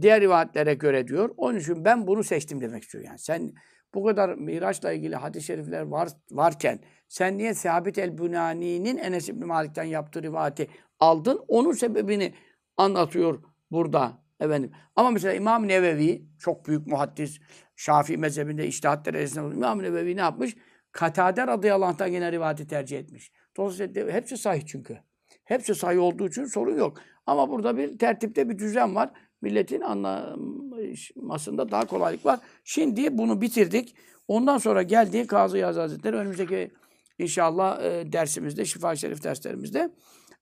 [0.00, 1.30] diğer rivayetlere göre diyor.
[1.36, 3.04] Onun için ben bunu seçtim demek istiyor.
[3.04, 3.52] Yani sen
[3.94, 9.84] bu kadar Miraç'la ilgili hadis-i şerifler var, varken sen niye Sabit el-Bünani'nin Enes İbni Malik'ten
[9.84, 10.68] yaptığı rivayeti
[11.00, 11.40] aldın?
[11.48, 12.34] Onun sebebini
[12.76, 14.72] anlatıyor burada efendim.
[14.96, 17.40] Ama mesela İmam Nevevi çok büyük muhaddis,
[17.76, 20.56] Şafii mezhebinde iştihat derecesinde İmam Nevevi ne yapmış?
[20.92, 23.32] Katade radıyallahu anh'tan yine rivayeti tercih etmiş.
[23.56, 24.98] Dolayısıyla hepsi sahih çünkü.
[25.44, 27.00] Hepsi sahih olduğu için sorun yok.
[27.26, 29.10] Ama burada bir tertipte bir düzen var.
[29.42, 32.40] Milletin anlamasında daha kolaylık var.
[32.64, 33.94] Şimdi bunu bitirdik.
[34.28, 36.70] Ondan sonra geldi Kazı Hazretleri önümüzdeki
[37.18, 39.90] inşallah e, dersimizde, Şifa Şerif derslerimizde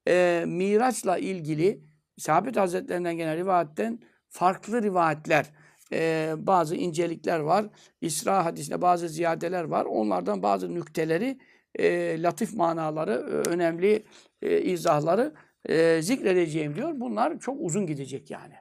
[0.09, 1.85] e, Miraç'la ilgili
[2.19, 5.47] Sabit Hazretlerinden gelen rivayetten farklı rivayetler,
[5.93, 7.67] e, bazı incelikler var.
[8.01, 9.85] İsra hadisinde bazı ziyadeler var.
[9.85, 11.39] Onlardan bazı nükteleri,
[11.75, 14.05] e, latif manaları, e, önemli
[14.43, 15.35] e, izahları
[15.69, 16.93] e, zikredeceğim diyor.
[16.95, 18.55] Bunlar çok uzun gidecek yani.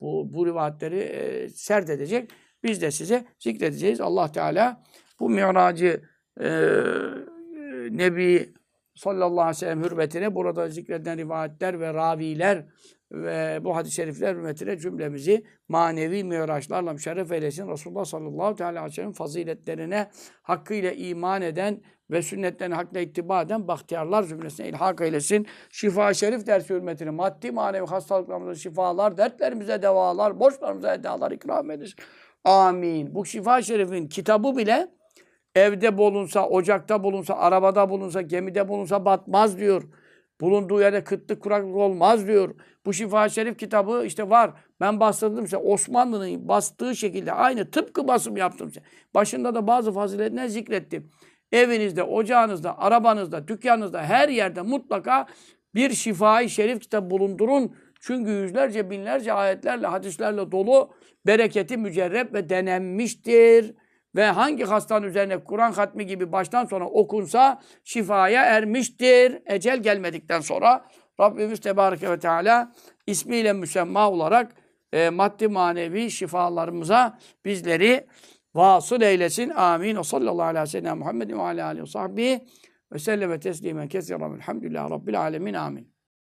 [0.00, 2.30] Bu, bu rivayetleri e, sert edecek.
[2.62, 4.00] Biz de size zikredeceğiz.
[4.00, 4.82] Allah Teala
[5.20, 6.02] bu miracı
[6.40, 6.48] e,
[7.90, 8.54] Nebi
[8.94, 12.66] sallallahu aleyhi ve sellem hürmetine burada zikredilen rivayetler ve raviler
[13.12, 17.68] ve bu hadis-i şerifler hürmetine cümlemizi manevi miraçlarla müşerref eylesin.
[17.68, 20.10] Resulullah sallallahu aleyhi ve sellem faziletlerine
[20.42, 25.46] hakkıyla iman eden ve sünnetlerine hakkıyla ittiba eden bahtiyarlar zümresine ilhak eylesin.
[25.70, 31.96] Şifa şerif dersi hürmetine maddi manevi hastalıklarımıza şifalar, dertlerimize devalar, borçlarımıza edalar ikram eylesin.
[32.44, 33.14] Amin.
[33.14, 34.88] Bu şifa şerifin kitabı bile
[35.54, 39.82] evde bulunsa, ocakta bulunsa, arabada bulunsa, gemide bulunsa batmaz diyor.
[40.40, 42.54] Bulunduğu yerde kıtlık kuraklık olmaz diyor.
[42.86, 44.50] Bu şifa şerif kitabı işte var.
[44.80, 45.56] Ben bastırdım size.
[45.56, 48.80] Osmanlı'nın bastığı şekilde aynı tıpkı basım yaptım size.
[49.14, 51.10] Başında da bazı faziletler zikrettim.
[51.56, 55.26] Evinizde, ocağınızda, arabanızda, dükkanınızda her yerde mutlaka
[55.74, 57.76] bir şifai şerif kitabı bulundurun.
[58.00, 60.90] Çünkü yüzlerce binlerce ayetlerle, hadislerle dolu
[61.26, 63.74] bereketi mücerrep ve denenmiştir.
[64.16, 69.38] Ve hangi hastanın üzerine Kur'an hatmi gibi baştan sona okunsa şifaya ermiştir.
[69.46, 70.84] Ecel gelmedikten sonra
[71.20, 72.72] Rabbimiz Tebareke ve Teala
[73.06, 74.52] ismiyle müsemma olarak
[74.92, 78.06] e, maddi manevi şifalarımıza bizleri
[78.56, 79.50] vasıl eylesin.
[79.50, 79.96] Amin.
[79.96, 82.46] O sallallahu aleyhi ve sellem Muhammedin ve aleyhi ve sahbihi
[82.92, 84.34] ve selleme teslimen kesiren.
[84.34, 85.54] Elhamdülillah Rabbil alemin.
[85.54, 85.95] Amin.